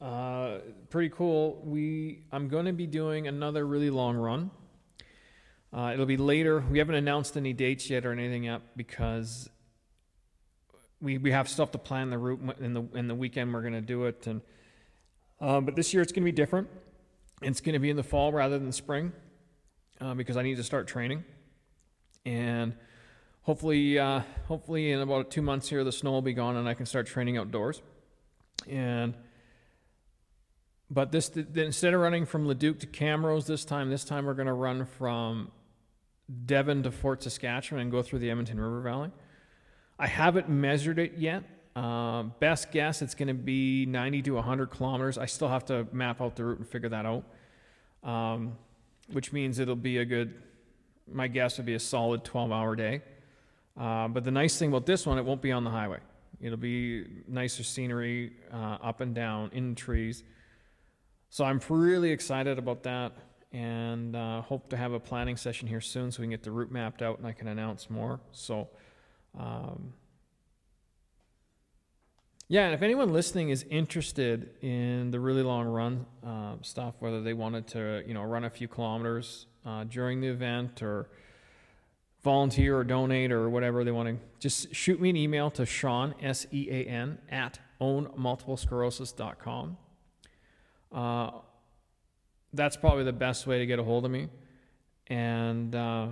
uh, 0.00 0.58
pretty 0.88 1.08
cool. 1.08 1.62
We 1.64 2.26
I'm 2.30 2.48
going 2.48 2.66
to 2.66 2.72
be 2.72 2.86
doing 2.86 3.26
another 3.26 3.66
really 3.66 3.90
long 3.90 4.16
run. 4.16 4.52
Uh, 5.72 5.90
it'll 5.92 6.06
be 6.06 6.16
later. 6.16 6.64
We 6.70 6.78
haven't 6.78 6.94
announced 6.94 7.36
any 7.36 7.52
dates 7.52 7.90
yet 7.90 8.06
or 8.06 8.12
anything 8.12 8.44
yet 8.44 8.62
because 8.76 9.50
we, 11.00 11.18
we 11.18 11.30
have 11.30 11.48
stuff 11.48 11.72
to 11.72 11.78
plan 11.78 12.10
the 12.10 12.18
route 12.18 12.40
in 12.60 12.72
the 12.72 12.82
in 12.94 13.08
the 13.08 13.14
weekend. 13.14 13.52
We're 13.52 13.60
going 13.60 13.74
to 13.74 13.80
do 13.80 14.04
it, 14.04 14.26
and 14.26 14.40
um, 15.40 15.64
but 15.64 15.76
this 15.76 15.92
year 15.92 16.02
it's 16.02 16.12
going 16.12 16.22
to 16.22 16.30
be 16.30 16.32
different. 16.32 16.68
It's 17.42 17.60
going 17.60 17.74
to 17.74 17.78
be 17.78 17.90
in 17.90 17.96
the 17.96 18.02
fall 18.02 18.32
rather 18.32 18.58
than 18.58 18.72
spring 18.72 19.12
uh, 20.00 20.14
because 20.14 20.36
I 20.36 20.42
need 20.42 20.56
to 20.56 20.64
start 20.64 20.88
training, 20.88 21.22
and 22.24 22.74
hopefully 23.42 23.98
uh, 23.98 24.22
hopefully 24.46 24.90
in 24.90 25.00
about 25.00 25.30
two 25.30 25.42
months 25.42 25.68
here 25.68 25.84
the 25.84 25.92
snow 25.92 26.12
will 26.12 26.22
be 26.22 26.32
gone 26.32 26.56
and 26.56 26.68
I 26.68 26.74
can 26.74 26.86
start 26.86 27.06
training 27.06 27.36
outdoors, 27.36 27.82
and. 28.68 29.14
But 30.90 31.12
this, 31.12 31.28
instead 31.28 31.92
of 31.92 32.00
running 32.00 32.24
from 32.24 32.46
Leduc 32.46 32.78
to 32.78 32.86
Camrose 32.86 33.44
this 33.44 33.66
time, 33.66 33.90
this 33.90 34.04
time 34.04 34.24
we're 34.24 34.32
going 34.32 34.46
to 34.46 34.54
run 34.54 34.86
from 34.86 35.50
Devon 36.44 36.82
to 36.82 36.90
Fort 36.90 37.22
Saskatchewan 37.22 37.82
and 37.82 37.90
go 37.90 38.02
through 38.02 38.18
the 38.18 38.30
Edmonton 38.30 38.60
River 38.60 38.80
Valley. 38.80 39.10
I 39.98 40.06
haven't 40.06 40.48
measured 40.48 40.98
it 40.98 41.14
yet. 41.16 41.42
Uh, 41.74 42.24
best 42.40 42.70
guess, 42.72 43.02
it's 43.02 43.14
going 43.14 43.28
to 43.28 43.34
be 43.34 43.86
90 43.86 44.22
to 44.22 44.34
100 44.34 44.70
kilometers. 44.70 45.16
I 45.16 45.26
still 45.26 45.48
have 45.48 45.64
to 45.66 45.86
map 45.92 46.20
out 46.20 46.36
the 46.36 46.44
route 46.44 46.58
and 46.58 46.68
figure 46.68 46.88
that 46.88 47.06
out, 47.06 47.24
um, 48.02 48.56
which 49.12 49.32
means 49.32 49.58
it'll 49.58 49.76
be 49.76 49.98
a 49.98 50.04
good, 50.04 50.34
my 51.10 51.28
guess 51.28 51.56
would 51.56 51.66
be 51.66 51.74
a 51.74 51.80
solid 51.80 52.24
12 52.24 52.52
hour 52.52 52.74
day. 52.74 53.02
Uh, 53.78 54.08
but 54.08 54.24
the 54.24 54.30
nice 54.30 54.58
thing 54.58 54.70
about 54.70 54.86
this 54.86 55.06
one, 55.06 55.18
it 55.18 55.24
won't 55.24 55.40
be 55.40 55.52
on 55.52 55.62
the 55.62 55.70
highway. 55.70 56.00
It'll 56.40 56.56
be 56.56 57.04
nicer 57.28 57.62
scenery 57.62 58.32
uh, 58.52 58.78
up 58.82 59.00
and 59.00 59.14
down 59.14 59.50
in 59.52 59.74
trees. 59.74 60.24
So 61.30 61.44
I'm 61.44 61.60
really 61.68 62.10
excited 62.10 62.58
about 62.58 62.82
that 62.84 63.12
and 63.52 64.14
uh, 64.14 64.42
hope 64.42 64.68
to 64.70 64.76
have 64.76 64.92
a 64.92 65.00
planning 65.00 65.36
session 65.36 65.68
here 65.68 65.80
soon 65.80 66.10
so 66.12 66.20
we 66.20 66.24
can 66.24 66.30
get 66.30 66.42
the 66.42 66.50
route 66.50 66.70
mapped 66.70 67.02
out 67.02 67.18
and 67.18 67.26
I 67.26 67.32
can 67.32 67.48
announce 67.48 67.88
more. 67.88 68.20
So, 68.32 68.68
um, 69.38 69.94
yeah, 72.48 72.64
and 72.66 72.74
if 72.74 72.82
anyone 72.82 73.12
listening 73.12 73.50
is 73.50 73.64
interested 73.70 74.50
in 74.62 75.10
the 75.10 75.20
really 75.20 75.42
long 75.42 75.66
run 75.66 76.06
uh, 76.26 76.54
stuff, 76.62 76.94
whether 76.98 77.20
they 77.20 77.34
wanted 77.34 77.66
to, 77.68 78.02
you 78.06 78.14
know, 78.14 78.22
run 78.22 78.44
a 78.44 78.50
few 78.50 78.68
kilometers 78.68 79.46
uh, 79.66 79.84
during 79.84 80.20
the 80.20 80.28
event 80.28 80.82
or 80.82 81.10
volunteer 82.22 82.78
or 82.78 82.84
donate 82.84 83.32
or 83.32 83.50
whatever 83.50 83.84
they 83.84 83.90
want 83.90 84.08
to, 84.08 84.16
just 84.40 84.74
shoot 84.74 85.00
me 85.00 85.10
an 85.10 85.16
email 85.16 85.50
to 85.50 85.66
Sean, 85.66 86.14
S 86.22 86.46
E 86.50 86.68
A 86.70 86.84
N, 86.84 87.18
at 87.30 87.58
ownmultiplesclerosis.com. 87.80 89.76
Uh, 90.90 91.30
that's 92.52 92.76
probably 92.76 93.04
the 93.04 93.12
best 93.12 93.46
way 93.46 93.58
to 93.58 93.66
get 93.66 93.78
a 93.78 93.84
hold 93.84 94.04
of 94.04 94.10
me. 94.10 94.28
And 95.08 95.74
uh, 95.74 96.08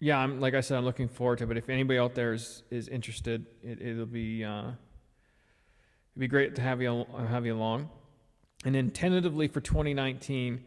yeah, 0.00 0.18
I'm 0.18 0.40
like 0.40 0.54
I 0.54 0.60
said, 0.60 0.78
I'm 0.78 0.84
looking 0.84 1.08
forward 1.08 1.38
to 1.38 1.44
it. 1.44 1.46
But 1.46 1.56
if 1.56 1.68
anybody 1.68 1.98
out 1.98 2.14
there 2.14 2.32
is, 2.32 2.62
is 2.70 2.88
interested, 2.88 3.46
it, 3.62 3.96
will 3.96 4.06
be 4.06 4.44
uh, 4.44 4.62
it'd 4.62 4.74
be 6.18 6.28
great 6.28 6.56
to 6.56 6.62
have 6.62 6.82
you 6.82 7.06
have 7.28 7.46
you 7.46 7.54
along. 7.54 7.88
And 8.64 8.74
then 8.74 8.90
tentatively 8.90 9.48
for 9.48 9.60
2019, 9.60 10.64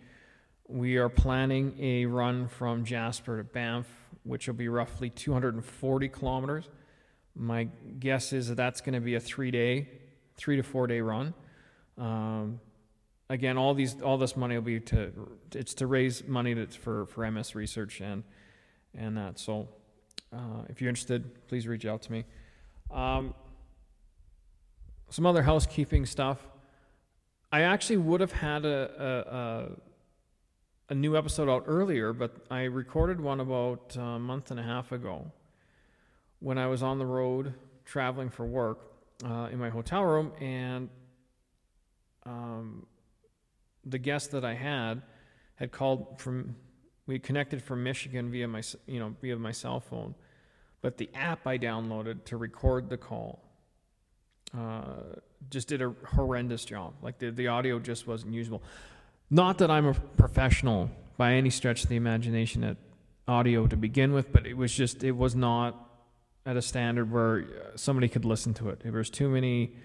we 0.68 0.98
are 0.98 1.10
planning 1.10 1.76
a 1.80 2.06
run 2.06 2.48
from 2.48 2.84
Jasper 2.84 3.38
to 3.38 3.44
Banff, 3.44 3.88
which 4.24 4.48
will 4.48 4.56
be 4.56 4.68
roughly 4.68 5.10
240 5.10 6.10
kilometers. 6.10 6.70
My 7.36 7.68
guess 8.00 8.34
is 8.34 8.48
that 8.48 8.56
that's 8.56 8.82
going 8.82 8.94
to 8.94 9.02
be 9.02 9.16
a 9.16 9.20
three 9.20 9.52
day, 9.52 9.90
three 10.36 10.56
to 10.56 10.64
four 10.64 10.88
day 10.88 11.02
run. 11.02 11.34
Um, 11.98 12.60
again, 13.30 13.58
all 13.58 13.74
these, 13.74 14.02
all 14.02 14.18
this 14.18 14.36
money 14.36 14.56
will 14.56 14.64
be 14.64 14.80
to, 14.80 15.12
it's 15.54 15.74
to 15.76 15.88
raise 15.88 16.28
money 16.28 16.56
to, 16.56 16.68
for, 16.68 17.06
for 17.08 17.30
MS 17.30 17.56
research 17.56 18.02
and, 18.02 18.24
and 18.98 19.18
that. 19.18 19.40
So, 19.40 19.68
uh, 20.34 20.64
if 20.70 20.82
you're 20.82 20.90
interested, 20.90 21.48
please 21.48 21.68
reach 21.68 21.86
out 21.86 22.02
to 22.04 22.12
me. 22.12 22.26
Um, 22.92 23.34
some 25.10 25.26
other 25.26 25.44
housekeeping 25.44 26.06
stuff. 26.06 26.40
I 27.52 27.62
actually 27.62 27.98
would 27.98 28.22
have 28.22 28.32
had 28.32 28.66
a, 28.66 28.92
a, 29.30 29.36
a, 29.36 30.94
a, 30.94 30.96
new 30.96 31.16
episode 31.16 31.48
out 31.48 31.64
earlier, 31.68 32.12
but 32.12 32.36
I 32.52 32.64
recorded 32.64 33.22
one 33.22 33.40
about 33.40 33.96
a 33.96 34.20
month 34.20 34.52
and 34.52 34.60
a 34.60 34.64
half 34.64 34.92
ago 34.92 35.32
when 36.40 36.58
I 36.58 36.68
was 36.68 36.84
on 36.84 37.00
the 37.00 37.06
road 37.06 37.54
traveling 37.86 38.30
for 38.30 38.46
work 38.46 38.80
uh, 39.24 39.48
in 39.52 39.60
my 39.60 39.70
hotel 39.70 40.04
room, 40.04 40.34
and 40.42 40.90
um, 42.26 42.86
the 43.86 43.98
guest 43.98 44.32
that 44.32 44.44
I 44.44 44.54
had 44.54 45.02
had 45.56 45.72
called 45.72 46.20
from 46.20 46.56
we 47.08 47.20
connected 47.20 47.62
from 47.62 47.84
Michigan 47.84 48.32
via 48.32 48.48
my 48.48 48.62
you 48.88 49.00
know 49.00 49.16
via 49.22 49.38
my 49.38 49.52
cell 49.52 49.80
phone, 49.80 50.16
but 50.82 50.98
the 50.98 51.10
app 51.14 51.46
I 51.46 51.58
downloaded 51.58 52.26
to 52.26 52.38
record 52.38 52.90
the 52.90 52.98
call 52.98 53.42
uh, 54.58 55.20
just 55.50 55.68
did 55.68 55.82
a 55.82 55.94
horrendous 56.06 56.66
job. 56.66 56.94
Like 57.02 57.20
the 57.20 57.32
the 57.32 57.48
audio 57.48 57.80
just 57.80 58.08
wasn't 58.08 58.34
usable. 58.34 58.64
Not 59.30 59.58
that 59.60 59.72
I'm 59.72 59.88
a 59.88 59.94
professional 59.94 60.90
by 61.18 61.34
any 61.34 61.50
stretch 61.50 61.84
of 61.84 61.90
the 61.90 61.96
imagination 61.96 62.64
at 62.64 62.78
audio 63.28 63.68
to 63.68 63.76
begin 63.76 64.14
with, 64.14 64.32
but 64.32 64.46
it 64.46 64.56
was 64.56 64.74
just 64.74 65.04
it 65.04 65.14
was 65.14 65.36
not 65.36 65.82
at 66.46 66.58
a 66.58 66.62
standard 66.62 67.12
where 67.12 67.46
somebody 67.76 68.08
could 68.08 68.26
listen 68.26 68.54
to 68.56 68.70
it. 68.70 68.82
There 68.82 68.92
was 68.92 69.10
too 69.10 69.30
many 69.30 69.76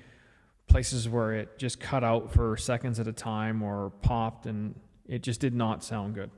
places 0.70 1.08
where 1.08 1.34
it 1.34 1.58
just 1.58 1.80
cut 1.80 2.02
out 2.02 2.32
for 2.32 2.56
seconds 2.56 2.98
at 2.98 3.06
a 3.06 3.12
time 3.12 3.62
or 3.62 3.90
popped, 4.02 4.46
and 4.46 4.74
it 5.06 5.22
just 5.22 5.40
did 5.40 5.54
not 5.54 5.84
sound 5.84 6.14
good. 6.14 6.30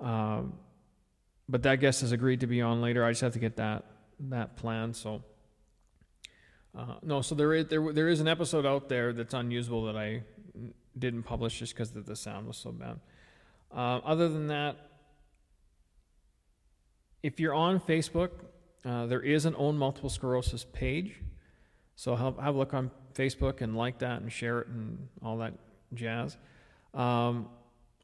Um, 0.00 0.54
but 1.48 1.62
that 1.64 1.80
guest 1.80 2.00
has 2.00 2.12
agreed 2.12 2.40
to 2.40 2.46
be 2.46 2.62
on 2.62 2.80
later. 2.80 3.04
I 3.04 3.10
just 3.10 3.20
have 3.20 3.34
to 3.34 3.38
get 3.38 3.56
that 3.56 3.84
that 4.30 4.56
plan. 4.56 4.94
So 4.94 5.22
uh, 6.76 6.94
no, 7.02 7.20
so 7.20 7.34
there 7.34 7.52
is 7.54 7.66
there 7.66 7.92
there 7.92 8.08
is 8.08 8.20
an 8.20 8.28
episode 8.28 8.64
out 8.64 8.88
there 8.88 9.12
that's 9.12 9.34
unusable 9.34 9.84
that 9.86 9.96
I 9.96 10.22
didn't 10.98 11.24
publish 11.24 11.58
just 11.58 11.74
because 11.74 11.90
the 11.90 12.16
sound 12.16 12.46
was 12.46 12.56
so 12.56 12.72
bad. 12.72 13.00
Uh, 13.70 14.00
other 14.04 14.28
than 14.28 14.46
that, 14.46 14.76
if 17.22 17.40
you're 17.40 17.54
on 17.54 17.80
Facebook, 17.80 18.30
uh, 18.84 19.06
there 19.06 19.20
is 19.20 19.46
an 19.46 19.54
own 19.58 19.76
multiple 19.76 20.10
sclerosis 20.10 20.64
page. 20.72 21.16
So 21.96 22.14
have, 22.16 22.38
have 22.38 22.54
a 22.54 22.58
look 22.58 22.74
on 22.74 22.90
Facebook 23.14 23.60
and 23.60 23.76
like 23.76 23.98
that 23.98 24.20
and 24.20 24.30
share 24.30 24.60
it 24.60 24.68
and 24.68 25.08
all 25.22 25.38
that 25.38 25.54
jazz. 25.94 26.36
Um, 26.92 27.48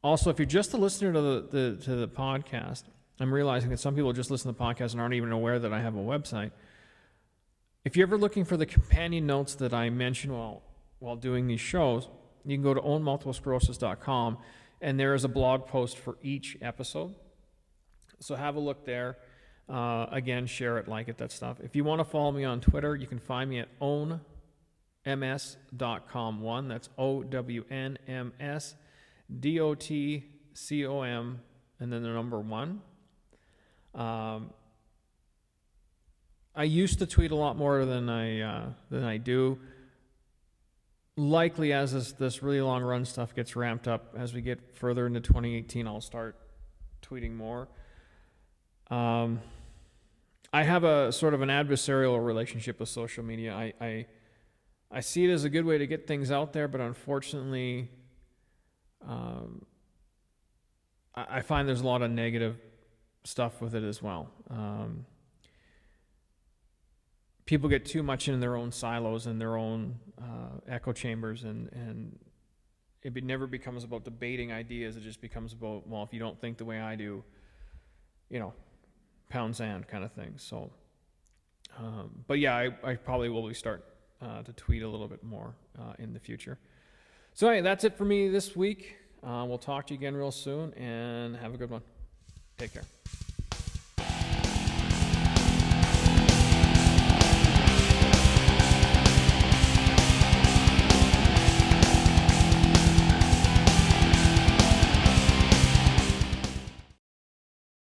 also, 0.03 0.29
if 0.29 0.39
you're 0.39 0.45
just 0.45 0.73
a 0.73 0.77
listener 0.77 1.13
to 1.13 1.21
the, 1.21 1.47
the, 1.51 1.83
to 1.83 1.95
the 1.95 2.07
podcast, 2.07 2.83
I'm 3.19 3.33
realizing 3.33 3.69
that 3.69 3.79
some 3.79 3.95
people 3.95 4.13
just 4.13 4.31
listen 4.31 4.51
to 4.53 4.57
the 4.57 4.63
podcast 4.63 4.93
and 4.93 5.01
aren't 5.01 5.13
even 5.13 5.31
aware 5.31 5.59
that 5.59 5.71
I 5.71 5.81
have 5.81 5.95
a 5.95 5.99
website. 5.99 6.51
If 7.83 7.95
you're 7.95 8.07
ever 8.07 8.17
looking 8.17 8.45
for 8.45 8.57
the 8.57 8.65
companion 8.65 9.25
notes 9.25 9.55
that 9.55 9.73
I 9.73 9.89
mention 9.89 10.33
while 10.33 10.63
while 11.01 11.15
doing 11.15 11.47
these 11.47 11.59
shows, 11.59 12.07
you 12.45 12.55
can 12.55 12.63
go 12.63 12.75
to 12.75 12.81
ownmultiplesclerosis.com 12.81 14.37
and 14.81 14.99
there 14.99 15.15
is 15.15 15.23
a 15.23 15.27
blog 15.27 15.65
post 15.65 15.97
for 15.97 16.17
each 16.21 16.57
episode. 16.61 17.15
So 18.19 18.35
have 18.35 18.55
a 18.55 18.59
look 18.59 18.85
there. 18.85 19.17
Uh, 19.67 20.05
again, 20.11 20.45
share 20.45 20.77
it, 20.77 20.87
like 20.87 21.07
it, 21.07 21.17
that 21.17 21.31
stuff. 21.31 21.57
If 21.63 21.75
you 21.75 21.83
want 21.83 21.99
to 21.99 22.05
follow 22.05 22.31
me 22.31 22.43
on 22.43 22.61
Twitter, 22.61 22.95
you 22.95 23.07
can 23.07 23.19
find 23.19 23.49
me 23.49 23.59
at 23.59 23.69
ownms.com 25.05 26.41
one. 26.41 26.67
That's 26.67 26.89
O 26.97 27.23
W 27.23 27.65
N 27.69 27.97
M 28.07 28.33
S 28.39 28.75
D 29.39 29.59
O 29.59 29.75
T 29.75 30.25
C 30.53 30.85
O 30.85 31.01
M 31.01 31.41
and 31.79 31.91
then 31.91 32.03
the 32.03 32.09
number 32.09 32.39
one. 32.39 32.81
Um, 33.93 34.51
I 36.55 36.63
used 36.63 36.99
to 36.99 37.05
tweet 37.05 37.31
a 37.31 37.35
lot 37.35 37.57
more 37.57 37.85
than 37.85 38.09
I 38.09 38.41
uh, 38.41 38.65
than 38.89 39.03
I 39.03 39.17
do. 39.17 39.59
Likely, 41.17 41.73
as 41.73 41.91
this, 41.93 42.13
this 42.13 42.41
really 42.41 42.61
long 42.61 42.83
run 42.83 43.03
stuff 43.03 43.35
gets 43.35 43.55
ramped 43.55 43.87
up, 43.87 44.15
as 44.17 44.33
we 44.33 44.41
get 44.41 44.75
further 44.75 45.05
into 45.05 45.19
2018, 45.19 45.85
I'll 45.85 45.99
start 45.99 46.37
tweeting 47.01 47.35
more. 47.35 47.67
Um, 48.89 49.41
I 50.53 50.63
have 50.63 50.83
a 50.83 51.11
sort 51.11 51.33
of 51.33 51.41
an 51.41 51.49
adversarial 51.49 52.23
relationship 52.23 52.79
with 52.79 52.89
social 52.89 53.23
media. 53.23 53.53
I, 53.53 53.73
I 53.81 54.05
I 54.91 54.99
see 54.99 55.25
it 55.25 55.31
as 55.31 55.45
a 55.45 55.49
good 55.49 55.65
way 55.65 55.77
to 55.77 55.87
get 55.87 56.05
things 56.05 56.31
out 56.31 56.51
there, 56.51 56.67
but 56.67 56.81
unfortunately, 56.81 57.89
um, 59.07 59.65
I, 61.15 61.37
I 61.37 61.41
find 61.41 61.67
there's 61.67 61.81
a 61.81 61.85
lot 61.85 62.01
of 62.01 62.11
negative 62.11 62.57
stuff 63.23 63.61
with 63.61 63.73
it 63.73 63.83
as 63.83 64.01
well. 64.01 64.29
Um, 64.49 65.05
people 67.45 67.69
get 67.69 67.85
too 67.85 68.03
much 68.03 68.27
in 68.27 68.39
their 68.41 68.55
own 68.55 68.71
silos 68.71 69.27
and 69.27 69.39
their 69.39 69.55
own 69.55 69.99
uh, 70.21 70.59
echo 70.67 70.91
chambers, 70.91 71.43
and 71.43 71.71
and 71.71 72.19
it 73.03 73.23
never 73.23 73.47
becomes 73.47 73.83
about 73.83 74.03
debating 74.03 74.51
ideas. 74.51 74.97
It 74.97 75.03
just 75.03 75.21
becomes 75.21 75.53
about 75.53 75.87
well, 75.87 76.03
if 76.03 76.13
you 76.13 76.19
don't 76.19 76.39
think 76.39 76.57
the 76.57 76.65
way 76.65 76.81
I 76.81 76.95
do, 76.95 77.23
you 78.29 78.39
know, 78.39 78.53
pound 79.29 79.55
sand 79.55 79.87
kind 79.87 80.03
of 80.03 80.11
thing. 80.11 80.33
So, 80.35 80.71
um, 81.77 82.23
but 82.27 82.39
yeah, 82.39 82.55
I, 82.55 82.69
I 82.83 82.95
probably 82.95 83.29
will 83.29 83.53
start 83.53 83.85
uh, 84.21 84.43
to 84.43 84.53
tweet 84.53 84.83
a 84.83 84.87
little 84.87 85.07
bit 85.07 85.23
more 85.23 85.55
uh, 85.79 85.93
in 85.99 86.13
the 86.13 86.19
future. 86.19 86.57
So 87.33 87.47
anyway, 87.47 87.63
that's 87.63 87.83
it 87.83 87.97
for 87.97 88.05
me 88.05 88.29
this 88.29 88.55
week. 88.55 88.95
Uh, 89.23 89.45
we'll 89.47 89.57
talk 89.57 89.87
to 89.87 89.93
you 89.93 89.99
again 89.99 90.15
real 90.15 90.31
soon, 90.31 90.73
and 90.73 91.35
have 91.37 91.53
a 91.53 91.57
good 91.57 91.69
one. 91.69 91.81
Take 92.57 92.73
care. 92.73 92.83